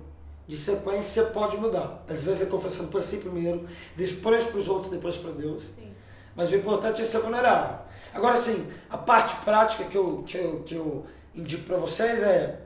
de 0.47 0.55
sequência 0.55 1.23
pode 1.25 1.57
mudar. 1.57 2.03
Às 2.07 2.23
vezes 2.23 2.43
é 2.43 2.45
confessando 2.45 2.89
para 2.89 3.03
si 3.03 3.17
primeiro, 3.17 3.67
depois 3.95 4.45
para 4.45 4.57
os 4.57 4.67
outros, 4.67 4.91
depois 4.91 5.17
para 5.17 5.31
Deus. 5.31 5.63
Sim. 5.63 5.91
Mas 6.36 6.51
o 6.51 6.55
importante 6.55 7.01
é 7.01 7.05
ser 7.05 7.19
vulnerável. 7.19 7.79
Agora 8.13 8.38
sim, 8.38 8.71
a 8.89 8.97
parte 8.97 9.36
prática 9.43 9.83
que 9.83 9.97
eu, 9.97 10.23
que 10.25 10.38
eu, 10.38 10.63
que 10.63 10.75
eu 10.75 11.05
indico 11.36 11.63
para 11.63 11.77
vocês 11.77 12.21
é. 12.21 12.62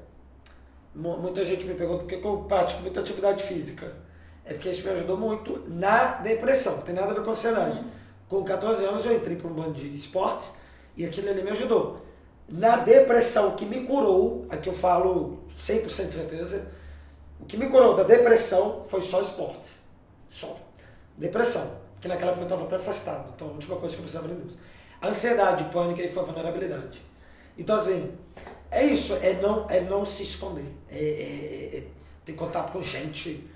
Muita 0.93 1.43
gente 1.45 1.65
me 1.65 1.73
pergunta 1.73 1.99
por 1.99 2.07
que 2.07 2.15
eu 2.15 2.37
pratico 2.47 2.81
muita 2.81 2.99
atividade 2.99 3.43
física. 3.43 3.95
É 4.43 4.53
porque 4.53 4.69
isso 4.69 4.85
me 4.85 4.91
ajudou 4.91 5.15
muito 5.15 5.63
na 5.67 6.15
depressão, 6.15 6.77
não 6.77 6.81
tem 6.83 6.93
nada 6.93 7.11
a 7.11 7.13
ver 7.13 7.23
com 7.23 7.31
ansiedade. 7.31 7.79
Uhum. 7.79 7.89
Com 8.27 8.43
14 8.43 8.83
anos 8.83 9.05
eu 9.05 9.15
entrei 9.15 9.37
para 9.37 9.47
um 9.47 9.53
bando 9.53 9.73
de 9.73 9.93
esportes 9.93 10.53
e 10.97 11.05
aquilo 11.05 11.29
ali 11.29 11.41
me 11.41 11.51
ajudou. 11.51 12.01
Na 12.49 12.77
depressão 12.77 13.51
que 13.55 13.65
me 13.65 13.85
curou, 13.85 14.45
aqui 14.49 14.67
eu 14.67 14.73
falo 14.73 15.39
100% 15.57 15.85
de 15.85 16.13
certeza, 16.13 16.67
o 17.41 17.45
que 17.45 17.57
me 17.57 17.69
curou 17.69 17.95
da 17.95 18.03
depressão 18.03 18.85
foi 18.87 19.01
só 19.01 19.21
esportes. 19.21 19.79
Só. 20.29 20.57
Depressão. 21.17 21.79
que 21.99 22.07
naquela 22.07 22.31
época 22.31 22.43
eu 22.43 22.47
estava 22.47 22.63
até 22.65 22.75
afastado. 22.77 23.31
Então, 23.35 23.49
a 23.49 23.51
última 23.51 23.77
coisa 23.77 23.95
que 23.95 24.01
eu 24.01 24.03
precisava 24.03 24.27
era 24.27 24.35
de 24.35 24.43
Deus. 24.43 24.57
Ansiedade, 25.03 25.63
pânico 25.65 26.01
e 26.01 26.07
foi 26.07 26.23
a 26.23 26.25
vulnerabilidade. 26.25 27.01
Então, 27.57 27.75
assim, 27.75 28.11
é 28.71 28.85
isso, 28.85 29.13
é 29.15 29.33
não, 29.33 29.69
é 29.69 29.81
não 29.81 30.05
se 30.05 30.23
esconder. 30.23 30.65
É, 30.89 30.95
é, 30.95 31.77
é 31.77 31.83
ter 32.25 32.33
contato 32.33 32.71
com 32.71 32.81
gente 32.81 33.47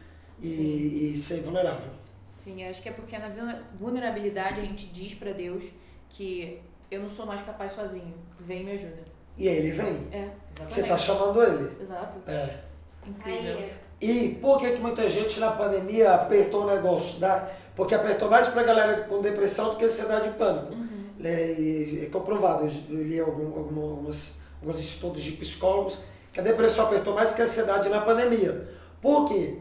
e, 0.41 1.13
e 1.13 1.17
ser 1.17 1.41
vulnerável. 1.41 1.89
Sim, 2.35 2.63
acho 2.65 2.81
que 2.81 2.89
é 2.89 2.91
porque 2.91 3.17
na 3.17 3.63
vulnerabilidade 3.73 4.61
a 4.61 4.63
gente 4.63 4.87
diz 4.87 5.13
para 5.15 5.31
Deus 5.31 5.63
que 6.09 6.61
eu 6.91 7.01
não 7.01 7.09
sou 7.09 7.25
mais 7.25 7.41
capaz 7.41 7.73
sozinho, 7.73 8.13
vem 8.39 8.61
e 8.61 8.63
me 8.65 8.71
ajuda. 8.73 9.03
E 9.37 9.47
ele 9.47 9.71
vem. 9.71 10.07
É, 10.11 10.29
exatamente. 10.29 10.73
Você 10.73 10.81
está 10.81 10.97
chamando 10.97 11.41
ele. 11.41 11.81
Exato. 11.81 12.29
É. 12.29 12.64
Incrível. 13.07 13.69
E 14.01 14.37
por 14.41 14.59
que, 14.59 14.71
que 14.71 14.79
muita 14.79 15.09
gente 15.09 15.39
na 15.39 15.51
pandemia 15.51 16.13
apertou 16.13 16.63
o 16.63 16.67
negócio? 16.67 17.19
Da, 17.19 17.49
porque 17.75 17.95
apertou 17.95 18.29
mais 18.29 18.47
para 18.47 18.61
a 18.61 18.65
galera 18.65 19.03
com 19.03 19.21
depressão 19.21 19.69
do 19.69 19.77
que 19.77 19.85
ansiedade 19.85 20.29
e 20.29 20.31
pânico. 20.33 20.73
Uhum. 20.73 21.05
É, 21.23 22.03
é, 22.03 22.09
comprovado, 22.11 22.69
eu 22.89 23.03
li 23.03 23.19
algum, 23.19 23.57
algumas, 23.57 24.39
alguns 24.61 24.79
estudos 24.79 25.23
de 25.23 25.31
psicólogos 25.31 26.01
que 26.31 26.39
a 26.39 26.43
depressão 26.43 26.85
apertou 26.85 27.15
mais 27.15 27.33
que 27.33 27.41
a 27.41 27.45
ansiedade 27.45 27.89
na 27.89 28.01
pandemia. 28.01 28.69
Por 29.01 29.25
quê? 29.25 29.57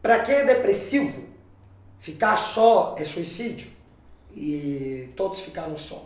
Para 0.00 0.20
quem 0.20 0.36
é 0.36 0.44
depressivo, 0.44 1.24
ficar 1.98 2.36
só 2.36 2.94
é 2.98 3.04
suicídio. 3.04 3.70
E 4.34 5.12
todos 5.16 5.40
ficaram 5.40 5.76
só. 5.76 6.04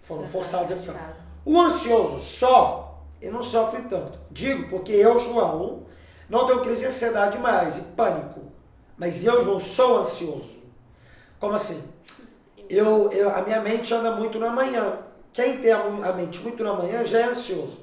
Foram 0.00 0.26
forçados 0.26 0.72
a 0.72 0.76
ficar. 0.76 1.14
O 1.44 1.60
ansioso 1.60 2.18
só, 2.18 3.04
ele 3.20 3.30
não 3.30 3.42
sofre 3.42 3.82
tanto. 3.82 4.18
Digo 4.30 4.68
porque 4.68 4.92
eu, 4.92 5.18
João, 5.18 5.84
não 6.32 6.46
tenho 6.46 6.62
crise 6.62 6.80
de 6.80 6.86
ansiedade 6.86 7.36
mais 7.36 7.76
e 7.76 7.82
pânico. 7.82 8.40
Mas 8.96 9.22
eu, 9.22 9.44
João, 9.44 9.60
sou 9.60 9.98
ansioso. 9.98 10.62
Como 11.38 11.52
assim? 11.52 11.84
Eu, 12.70 13.12
eu, 13.12 13.28
a 13.28 13.42
minha 13.42 13.60
mente 13.60 13.92
anda 13.92 14.12
muito 14.12 14.38
na 14.38 14.48
manhã. 14.48 14.96
Quem 15.30 15.58
tem 15.58 15.70
a, 15.70 16.12
mente 16.14 16.40
muito 16.40 16.64
na 16.64 16.72
manhã 16.72 17.04
já 17.04 17.20
é 17.20 17.24
ansioso. 17.24 17.80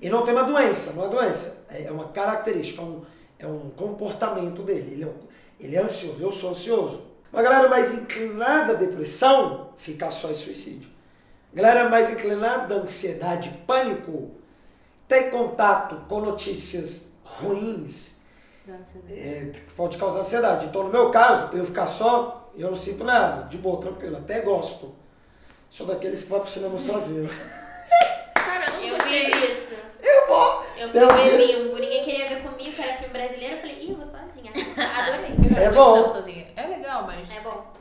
E 0.00 0.08
não 0.08 0.24
tem 0.24 0.32
uma 0.32 0.44
doença, 0.44 0.94
não 0.94 1.04
é 1.04 1.08
doença. 1.10 1.66
É 1.68 1.90
uma 1.90 2.08
característica, 2.08 2.80
é 2.80 2.84
um, 2.86 3.02
é 3.38 3.46
um 3.46 3.68
comportamento 3.68 4.62
dele. 4.62 4.92
Ele 4.92 5.02
é, 5.02 5.06
um, 5.06 5.18
ele 5.60 5.76
é 5.76 5.82
ansioso, 5.82 6.22
eu 6.22 6.32
sou 6.32 6.52
ansioso. 6.52 7.02
Uma 7.30 7.42
galera 7.42 7.68
mais 7.68 7.92
inclinada 7.92 8.72
à 8.72 8.76
depressão, 8.76 9.74
ficar 9.76 10.10
só 10.10 10.30
em 10.30 10.34
suicídio. 10.34 10.88
Galera 11.52 11.86
mais 11.90 12.10
inclinada 12.10 12.76
à 12.76 12.78
ansiedade, 12.78 13.50
pânico, 13.66 14.30
ter 15.06 15.24
contato 15.24 15.96
com 16.08 16.22
notícias 16.22 17.09
ruins, 17.38 18.16
é, 19.10 19.52
pode 19.76 19.98
causar 19.98 20.20
ansiedade. 20.20 20.66
Então, 20.66 20.84
no 20.84 20.90
meu 20.90 21.10
caso, 21.10 21.56
eu 21.56 21.64
ficar 21.64 21.86
só, 21.86 22.50
eu 22.56 22.68
não 22.68 22.76
sinto 22.76 23.04
nada, 23.04 23.48
de 23.48 23.58
boa, 23.58 23.80
tranquilo, 23.80 24.16
até 24.16 24.40
gosto. 24.40 24.94
Sou 25.70 25.86
daqueles 25.86 26.24
que 26.24 26.30
vai 26.30 26.40
pro 26.40 26.50
cinema 26.50 26.78
sozinho. 26.78 27.30
Caramba, 28.34 28.82
eu 28.82 28.98
vi 29.04 29.26
isso. 29.26 29.74
Eu 30.02 30.26
vou! 30.26 30.64
Eu 30.76 30.88
fui 30.88 31.30
ver 31.30 31.46
bingo, 31.46 31.74
ninguém 31.76 32.02
queria 32.02 32.28
ver 32.28 32.42
comigo, 32.42 32.74
era 32.82 32.94
filme 32.94 33.12
brasileiro, 33.12 33.54
eu 33.54 33.60
falei, 33.60 33.76
ih, 33.78 33.90
eu 33.90 33.96
vou 33.96 34.04
sozinha. 34.04 34.52
Adorei. 34.76 35.64
é 35.64 35.70
bom. 35.70 36.08
Sozinha. 36.08 36.46
É 36.56 36.66
legal, 36.66 37.06
mas. 37.06 37.30
É 37.30 37.40
bom. 37.40 37.72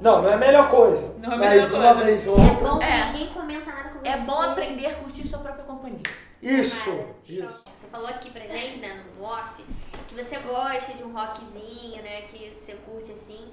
Não, 0.00 0.22
não 0.22 0.28
é 0.28 0.34
a 0.34 0.36
melhor 0.36 0.70
coisa. 0.70 1.14
Não 1.18 1.32
é 1.32 1.36
mas 1.36 1.70
melhor 1.70 1.80
uma 1.80 1.94
coisa. 1.94 2.04
vez 2.04 2.26
ou 2.26 2.40
outra. 2.40 2.52
É 2.52 2.70
bom 2.70 2.78
que 2.78 2.84
é. 2.84 3.06
ninguém 3.06 3.28
comenta 3.28 3.72
nada 3.72 3.88
com 3.90 3.98
você. 4.00 4.08
É 4.08 4.16
bom 4.18 4.42
aprender 4.42 4.86
a 4.86 4.94
curtir 4.94 5.26
sua 5.26 5.38
própria 5.38 5.64
companhia. 5.64 6.02
Isso, 6.42 7.04
isso. 7.26 7.64
Falou 7.94 8.08
aqui 8.08 8.28
pra 8.30 8.44
gente, 8.44 8.78
né, 8.78 9.04
no 9.16 9.22
off, 9.22 9.62
que 10.08 10.14
você 10.16 10.36
gosta 10.38 10.94
de 10.94 11.04
um 11.04 11.12
rockzinho, 11.12 12.02
né, 12.02 12.22
que 12.22 12.52
você 12.58 12.72
curte 12.84 13.12
assim. 13.12 13.48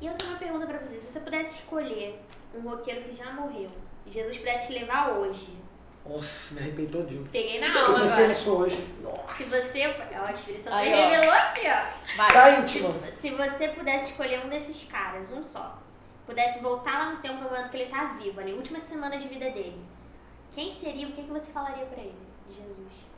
E 0.00 0.06
eu 0.06 0.14
tenho 0.14 0.30
uma 0.30 0.38
pergunta 0.38 0.64
pra 0.64 0.78
você. 0.78 1.00
Se 1.00 1.06
você 1.08 1.18
pudesse 1.18 1.62
escolher 1.62 2.22
um 2.54 2.60
roqueiro 2.60 3.02
que 3.02 3.12
já 3.12 3.32
morreu 3.32 3.68
e 4.06 4.10
Jesus 4.12 4.38
pudesse 4.38 4.68
te 4.68 4.78
levar 4.78 5.14
hoje, 5.14 5.58
nossa, 6.06 6.54
me 6.54 6.60
arrependi 6.60 6.92
todinho. 6.92 7.28
Peguei 7.32 7.58
na 7.58 7.66
alma 7.66 7.96
Eu 7.96 8.00
pensei 8.02 8.28
nisso 8.28 8.52
hoje. 8.52 8.80
Nossa. 9.02 9.34
Se 9.34 9.44
você... 9.50 9.86
Ó, 9.88 10.24
o 10.24 10.34
Espírito 10.34 10.64
Santo 10.64 10.76
me 10.76 10.88
revelou 10.88 11.34
aqui, 11.34 11.66
ó. 11.66 12.16
Vai. 12.16 12.32
Tá 12.32 12.50
íntimo. 12.60 12.92
Se, 12.92 13.10
se 13.10 13.30
você 13.30 13.68
pudesse 13.70 14.12
escolher 14.12 14.46
um 14.46 14.48
desses 14.48 14.84
caras, 14.88 15.32
um 15.32 15.42
só, 15.42 15.82
pudesse 16.24 16.60
voltar 16.60 16.96
lá 16.96 17.10
no 17.10 17.20
tempo, 17.20 17.42
no 17.42 17.50
momento 17.50 17.68
que 17.68 17.76
ele 17.76 17.90
tá 17.90 18.04
vivo, 18.20 18.38
ali, 18.38 18.52
última 18.52 18.78
semana 18.78 19.18
de 19.18 19.26
vida 19.26 19.50
dele, 19.50 19.84
quem 20.52 20.78
seria, 20.78 21.08
o 21.08 21.12
que, 21.12 21.24
que 21.24 21.30
você 21.30 21.50
falaria 21.50 21.86
pra 21.86 22.00
ele, 22.00 22.14
de 22.46 22.54
Jesus? 22.54 23.10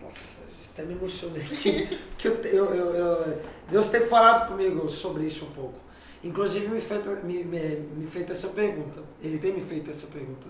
Nossa, 0.00 0.42
até 0.72 0.82
me 0.82 0.94
emocionei 0.94 1.42
aqui. 1.42 2.00
que 2.18 2.28
eu, 2.28 2.34
eu, 2.42 2.74
eu, 2.74 2.94
eu, 2.94 3.42
Deus 3.68 3.88
tem 3.88 4.06
falado 4.06 4.48
comigo 4.48 4.90
sobre 4.90 5.24
isso 5.24 5.44
um 5.46 5.50
pouco. 5.50 5.78
Inclusive 6.22 6.68
me 6.68 6.80
feito, 6.80 7.10
me, 7.24 7.44
me, 7.44 7.58
me 7.58 8.06
feito 8.06 8.32
essa 8.32 8.48
pergunta. 8.48 9.02
Ele 9.22 9.38
tem 9.38 9.52
me 9.52 9.60
feito 9.60 9.90
essa 9.90 10.06
pergunta 10.06 10.46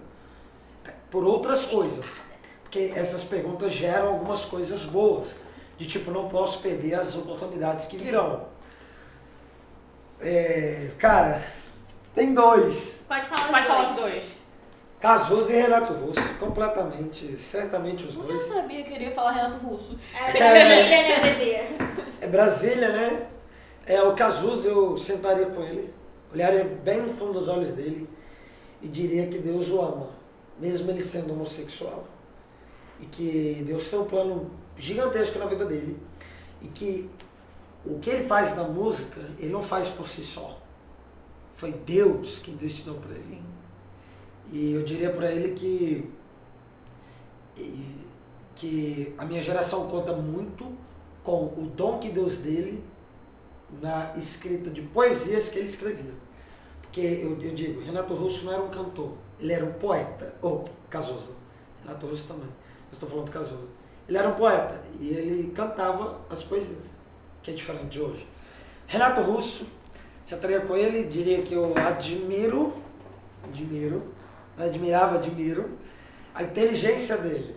por 1.10 1.24
outras 1.24 1.66
coisas. 1.66 2.22
Porque 2.62 2.92
essas 2.94 3.22
perguntas 3.22 3.72
geram 3.72 4.08
algumas 4.08 4.44
coisas 4.44 4.82
boas. 4.84 5.36
De 5.76 5.86
tipo, 5.86 6.10
não 6.10 6.28
posso 6.28 6.60
perder 6.60 6.94
as 6.94 7.16
oportunidades 7.16 7.86
que 7.86 7.96
virão. 7.96 8.46
É, 10.20 10.90
cara, 10.98 11.42
tem 12.14 12.32
dois. 12.32 13.00
Pode 13.08 13.26
falar, 13.26 13.48
Pode 13.48 13.66
falar 13.66 13.90
os 13.90 13.96
dois. 13.96 14.32
Cazuza 15.04 15.52
e 15.52 15.56
Renato 15.56 15.92
Russo, 15.92 16.34
completamente, 16.40 17.36
certamente 17.36 18.06
os 18.06 18.14
dois. 18.14 18.48
Eu 18.48 18.54
sabia 18.54 18.82
que 18.82 18.90
queria 18.90 19.10
falar 19.10 19.32
Renato 19.32 19.66
Russo. 19.66 19.98
É 20.14 20.32
Brasília, 20.32 21.02
né, 21.02 21.20
bebê? 21.20 21.84
É 22.22 22.26
Brasília, 22.26 22.88
né? 22.88 23.26
É, 23.84 24.02
o 24.02 24.14
Cazuza 24.14 24.68
eu 24.68 24.96
sentaria 24.96 25.46
com 25.46 25.62
ele, 25.62 25.92
olharia 26.32 26.64
bem 26.64 27.02
no 27.02 27.10
fundo 27.10 27.34
dos 27.34 27.48
olhos 27.48 27.72
dele 27.72 28.08
e 28.80 28.88
diria 28.88 29.26
que 29.26 29.38
Deus 29.38 29.68
o 29.68 29.82
ama 29.82 30.08
mesmo 30.58 30.90
ele 30.90 31.02
sendo 31.02 31.32
homossexual. 31.32 32.06
E 33.00 33.06
que 33.06 33.62
Deus 33.66 33.88
tem 33.88 33.98
um 33.98 34.04
plano 34.04 34.50
gigantesco 34.76 35.38
na 35.38 35.46
vida 35.46 35.64
dele. 35.64 36.00
E 36.62 36.68
que 36.68 37.10
o 37.84 37.98
que 37.98 38.08
ele 38.08 38.26
faz 38.26 38.56
na 38.56 38.64
música, 38.64 39.20
ele 39.38 39.52
não 39.52 39.62
faz 39.62 39.88
por 39.88 40.08
si 40.08 40.24
só. 40.24 40.58
Foi 41.52 41.72
Deus 41.72 42.38
quem 42.38 42.56
destinou 42.56 42.96
para 42.96 43.10
ele. 43.10 43.22
Sim. 43.22 43.53
E 44.52 44.72
eu 44.72 44.82
diria 44.82 45.10
para 45.10 45.30
ele 45.30 45.52
que 45.54 46.10
que 48.54 49.14
a 49.18 49.24
minha 49.24 49.42
geração 49.42 49.88
conta 49.88 50.12
muito 50.12 50.72
com 51.22 51.46
o 51.56 51.72
dom 51.74 51.98
que 51.98 52.08
Deus 52.08 52.38
dele 52.38 52.82
na 53.80 54.12
escrita 54.16 54.70
de 54.70 54.82
poesias 54.82 55.48
que 55.48 55.58
ele 55.58 55.66
escrevia. 55.66 56.12
Porque 56.82 57.00
eu, 57.00 57.40
eu 57.42 57.54
digo, 57.54 57.82
Renato 57.82 58.14
Russo 58.14 58.44
não 58.44 58.52
era 58.52 58.62
um 58.62 58.70
cantor, 58.70 59.14
ele 59.40 59.52
era 59.52 59.64
um 59.64 59.72
poeta. 59.72 60.34
Ou, 60.40 60.64
oh, 60.64 60.88
Cazuza. 60.88 61.32
Renato 61.82 62.06
Russo 62.06 62.28
também. 62.28 62.44
Eu 62.44 62.92
estou 62.92 63.08
falando 63.08 63.26
de 63.26 63.32
Cazuza. 63.32 63.66
Ele 64.08 64.18
era 64.18 64.28
um 64.28 64.34
poeta 64.34 64.80
e 65.00 65.08
ele 65.08 65.50
cantava 65.50 66.20
as 66.30 66.44
poesias, 66.44 66.92
que 67.42 67.50
é 67.50 67.54
diferente 67.54 67.88
de 67.88 68.00
hoje. 68.00 68.26
Renato 68.86 69.22
Russo, 69.22 69.66
se 70.24 70.34
atraía 70.34 70.60
com 70.60 70.76
ele, 70.76 71.04
diria 71.04 71.42
que 71.42 71.54
eu 71.54 71.74
admiro, 71.76 72.74
admiro, 73.42 74.13
admirava, 74.58 75.16
admiro, 75.16 75.78
a 76.34 76.42
inteligência 76.42 77.16
dele. 77.18 77.56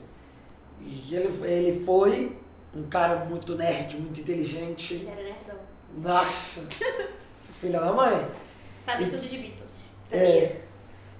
E 0.82 1.16
ele, 1.16 1.48
ele 1.48 1.86
foi 1.86 2.38
um 2.76 2.84
cara 2.84 3.26
muito 3.26 3.56
nerd, 3.56 3.98
muito 3.98 4.20
inteligente. 4.20 4.94
Ele 4.96 5.10
era 5.10 5.24
nerdão. 5.24 5.58
Nossa! 5.98 6.68
filha 7.60 7.80
da 7.80 7.92
mãe. 7.92 8.28
Sabe 8.86 9.04
e, 9.04 9.10
tudo 9.10 9.28
de 9.28 9.38
Beatles. 9.38 9.68
É, 10.12 10.62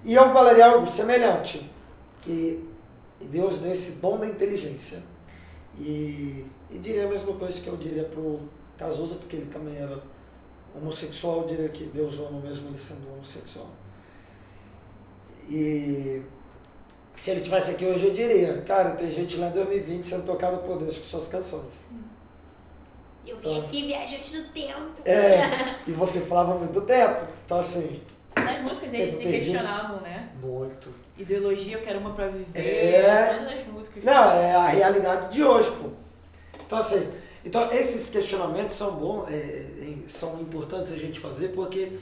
e 0.04 0.13
eu 0.13 0.32
falaria 0.32 0.66
algo 0.68 0.88
semelhante, 0.88 1.70
que 2.22 2.68
Deus 3.20 3.60
deu 3.60 3.74
esse 3.74 4.00
dom 4.00 4.18
da 4.20 4.28
inteligência. 4.28 5.02
E, 5.80 6.46
e 6.72 6.78
diria 6.80 7.06
a 7.06 7.10
mesma 7.10 7.34
coisa 7.34 7.60
que 7.60 7.68
eu 7.68 7.78
diria 7.78 8.04
pro 8.04 8.40
Cazuza, 8.78 9.16
porque 9.16 9.36
ele 9.36 9.48
também 9.48 9.78
era 9.78 10.02
homossexual, 10.76 11.42
eu 11.42 11.48
diria 11.48 11.70
que 11.70 11.86
Deus 11.86 12.18
o 12.20 12.26
ama 12.26 12.40
mesmo 12.40 12.70
ele 12.70 12.78
sendo 12.78 13.12
homossexual. 13.12 13.70
E 15.50 16.22
se 17.16 17.32
ele 17.32 17.42
tivesse 17.42 17.72
aqui 17.72 17.86
hoje, 17.86 18.08
eu 18.08 18.14
diria, 18.14 18.62
cara, 18.62 18.92
tem 18.92 19.12
gente 19.12 19.38
lá 19.38 19.48
em 19.48 19.52
2020 19.52 20.06
sendo 20.06 20.26
tocada 20.26 20.58
por 20.58 20.78
Deus 20.78 20.98
com 20.98 21.04
suas 21.04 21.28
canções. 21.28 21.88
Eu 23.26 23.38
vim 23.38 23.50
então, 23.50 23.62
aqui 23.62 23.88
viajante 23.88 24.38
do 24.38 24.44
tempo. 24.50 24.92
É, 25.04 25.76
e 25.88 25.92
você 25.92 26.22
falava 26.22 26.56
muito 26.56 26.74
do 26.74 26.82
tempo. 26.82 27.28
Então, 27.46 27.60
assim, 27.60 28.02
nas 28.36 28.62
músicas 28.62 28.94
eles 28.94 29.16
se 29.16 29.24
perdido. 29.24 29.44
questionavam, 29.44 30.00
né? 30.02 30.30
Muito. 30.42 30.94
Ideologia, 31.18 31.78
eu 31.78 31.82
quero 31.82 32.00
uma 32.00 32.12
pra 32.12 32.28
viver. 32.28 32.60
É. 32.60 33.34
Todas 33.34 33.60
as 33.60 33.68
músicas. 33.68 34.04
Não, 34.04 34.32
é 34.32 34.56
a 34.56 34.68
realidade 34.68 35.34
de 35.34 35.44
hoje, 35.44 35.72
pô. 35.72 35.90
Então, 36.66 36.78
assim, 36.78 37.12
então 37.44 37.72
esses 37.72 38.10
questionamentos 38.10 38.76
são 38.76 38.92
bons, 38.92 39.30
é, 39.30 39.34
é, 39.34 39.96
são 40.08 40.40
importantes 40.40 40.92
a 40.92 40.98
gente 40.98 41.20
fazer 41.20 41.50
porque 41.50 41.94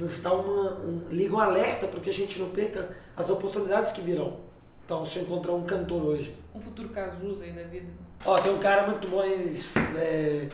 nos 0.00 0.20
dá 0.20 0.32
uma. 0.32 0.72
Um, 0.80 1.02
liga 1.10 1.34
um 1.34 1.40
alerta 1.40 1.86
para 1.86 2.00
que 2.00 2.10
a 2.10 2.12
gente 2.12 2.38
não 2.38 2.50
perca 2.50 2.96
as 3.16 3.28
oportunidades 3.30 3.92
que 3.92 4.00
virão. 4.00 4.38
Então, 4.84 5.04
se 5.06 5.18
eu 5.18 5.22
encontrar 5.24 5.52
um 5.52 5.64
cantor 5.64 6.02
hoje. 6.02 6.34
Um 6.54 6.60
futuro 6.60 6.88
Cazuza 6.88 7.44
aí 7.44 7.52
da 7.52 7.62
vida. 7.62 7.86
Ó, 8.24 8.38
tem 8.38 8.52
um 8.52 8.58
cara 8.58 8.86
muito 8.86 9.06
bom, 9.06 9.22
ele, 9.22 9.56
é, 9.96 10.48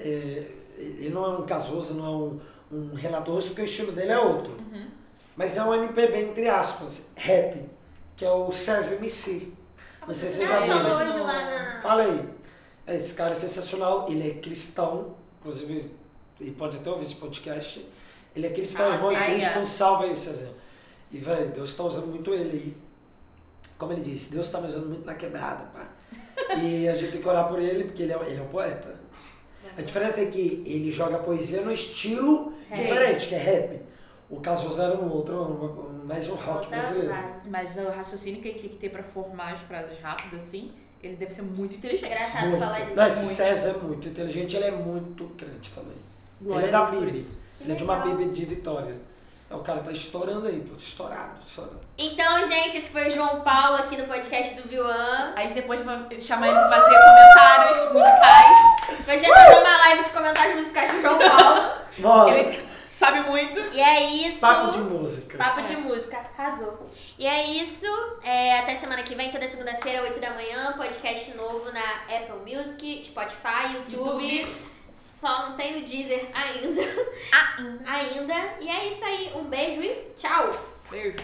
é, 0.00 0.50
ele 0.76 1.10
não 1.10 1.24
é 1.24 1.38
um 1.38 1.46
Cazuza, 1.46 1.94
não 1.94 2.04
é 2.04 2.08
um, 2.08 2.40
um 2.72 2.94
Renato 2.94 3.30
Russo, 3.30 3.48
porque 3.48 3.62
o 3.62 3.64
estilo 3.64 3.92
dele 3.92 4.12
é 4.12 4.18
outro. 4.18 4.52
Uhum. 4.54 4.88
Mas 5.36 5.56
é 5.56 5.62
um 5.62 5.74
MPB, 5.74 6.22
entre 6.22 6.48
aspas, 6.48 7.08
rap, 7.14 7.64
que 8.16 8.24
é 8.24 8.30
o 8.30 8.50
César 8.50 8.96
MC. 8.96 9.52
Não 10.06 10.14
sei 10.14 10.28
se 10.30 10.36
você 10.38 10.46
já 10.46 10.56
Ah, 10.56 10.60
viu. 10.60 11.24
na. 11.24 11.80
Fala 11.80 12.02
aí. 12.02 12.28
Esse 12.88 13.14
cara 13.14 13.32
é 13.32 13.34
sensacional, 13.34 14.06
ele 14.08 14.30
é 14.30 14.34
cristão, 14.34 15.14
inclusive, 15.40 15.90
e 16.40 16.50
pode 16.50 16.76
até 16.76 16.88
ouvir 16.88 17.04
esse 17.04 17.16
podcast. 17.16 17.84
Ele 18.36 18.46
é 18.46 18.50
cristão, 18.50 18.90
Ah, 18.90 18.94
irmão 18.94 19.12
em. 19.12 19.16
Cristo, 19.24 19.50
então 19.50 19.66
salve 19.66 20.04
aí, 20.04 20.16
César. 20.16 20.50
E, 21.10 21.18
velho, 21.18 21.48
Deus 21.50 21.74
tá 21.74 21.84
usando 21.84 22.06
muito 22.08 22.32
ele 22.34 22.50
aí. 22.52 22.76
Como 23.78 23.92
ele 23.92 24.02
disse, 24.02 24.30
Deus 24.32 24.48
tá 24.48 24.60
me 24.60 24.68
usando 24.68 24.86
muito 24.88 25.04
na 25.06 25.14
quebrada, 25.14 25.64
pá. 25.66 25.88
E 26.62 26.88
a 26.88 26.94
gente 26.94 27.12
tem 27.12 27.22
que 27.22 27.28
orar 27.28 27.48
por 27.48 27.58
ele, 27.58 27.84
porque 27.84 28.02
ele 28.02 28.12
é, 28.12 28.16
ele 28.26 28.38
é 28.38 28.42
um 28.42 28.48
poeta. 28.48 28.94
A 29.76 29.82
diferença 29.82 30.20
é 30.22 30.26
que 30.26 30.62
ele 30.66 30.90
joga 30.92 31.18
poesia 31.18 31.60
no 31.62 31.72
estilo 31.72 32.52
Rap. 32.68 32.80
diferente, 32.82 33.28
que 33.28 33.34
é 33.34 33.38
rap. 33.38 33.82
O 34.28 34.40
Caso 34.40 34.80
era 34.80 34.96
um 34.96 35.10
outro, 35.10 35.34
um- 35.42 36.04
mais 36.06 36.28
um 36.28 36.34
rock 36.34 36.68
brasileiro. 36.68 37.14
Mas 37.46 37.76
o 37.76 37.88
raciocínio 37.88 38.40
que 38.42 38.48
ele 38.48 38.58
tem 38.58 38.68
que 38.70 38.76
ter 38.76 38.90
pra 38.90 39.02
formar 39.02 39.52
as 39.54 39.60
frases 39.62 39.98
rápidas, 40.00 40.42
assim, 40.42 40.72
ele 41.02 41.16
deve 41.16 41.32
ser 41.32 41.42
muito 41.42 41.74
inteligente. 41.76 42.06
Engraçado 42.10 42.42
Muito. 42.46 42.58
falar 42.58 42.80
disso. 42.80 42.96
Não, 42.96 43.06
esse 43.06 43.20
Muito. 43.24 43.34
César 43.36 43.68
é 43.70 43.72
muito 43.78 44.08
inteligente, 44.08 44.56
ele 44.56 44.64
é 44.66 44.70
muito 44.70 45.24
crente 45.36 45.72
também. 45.72 45.96
Glória 46.40 46.62
ele 46.64 46.68
é 46.68 46.72
da 46.72 46.80
a 46.80 46.86
Ele 47.60 47.72
é 47.72 47.74
de 47.74 47.84
uma. 47.84 48.00
PIB 48.02 48.26
de 48.26 48.44
Vitória. 48.44 48.94
É, 49.50 49.54
O 49.54 49.60
cara 49.60 49.80
tá 49.80 49.92
estourando 49.92 50.46
aí, 50.48 50.60
pô, 50.60 50.74
estourado, 50.76 51.38
estourando. 51.46 51.80
Então, 51.96 52.44
gente, 52.48 52.78
esse 52.78 52.90
foi 52.90 53.08
o 53.08 53.10
João 53.10 53.42
Paulo 53.42 53.76
aqui 53.76 53.96
no 53.96 54.06
podcast 54.08 54.60
do 54.60 54.68
Viuan. 54.68 55.32
Aí 55.36 55.52
depois 55.52 55.82
vai 55.84 56.20
chamar 56.20 56.48
ele 56.48 56.58
pra 56.58 56.70
fazer 56.82 56.96
comentários 56.98 57.92
musicais. 57.92 59.06
Vai 59.06 59.18
já 59.18 59.28
fazer 59.28 59.58
uma 59.60 59.76
live 59.78 60.04
de 60.04 60.10
comentários 60.10 60.56
musicais 60.56 60.90
com 60.90 60.96
o 60.98 61.00
João 61.02 61.18
Paulo. 61.18 61.70
Bora, 61.98 62.30
Ele 62.38 62.68
sabe 62.92 63.20
muito. 63.20 63.58
E 63.72 63.80
é 63.80 64.02
isso. 64.10 64.40
papo 64.40 64.72
de 64.72 64.78
música. 64.78 65.38
Papo 65.38 65.62
de 65.62 65.76
música, 65.76 66.18
arrasou. 66.36 66.86
E 67.18 67.26
é 67.26 67.46
isso. 67.46 67.86
É, 68.22 68.58
até 68.58 68.74
semana 68.76 69.02
que 69.04 69.14
vem, 69.14 69.30
toda 69.30 69.46
segunda-feira, 69.46 70.02
8 70.02 70.18
da 70.20 70.30
manhã. 70.30 70.74
Podcast 70.76 71.34
novo 71.36 71.70
na 71.72 72.16
Apple 72.16 72.52
Music, 72.54 73.04
Spotify, 73.06 73.74
YouTube. 73.76 74.46
Só 75.18 75.48
não 75.48 75.56
tem 75.56 75.80
no 75.80 75.86
Deezer 75.86 76.28
ainda. 76.34 76.82
Ainda. 77.32 77.90
ainda. 77.90 78.34
E 78.60 78.68
é 78.68 78.88
isso 78.88 79.02
aí. 79.02 79.32
Um 79.34 79.44
beijo 79.48 79.82
e 79.82 80.12
tchau. 80.14 80.50
Beijo. 80.90 81.16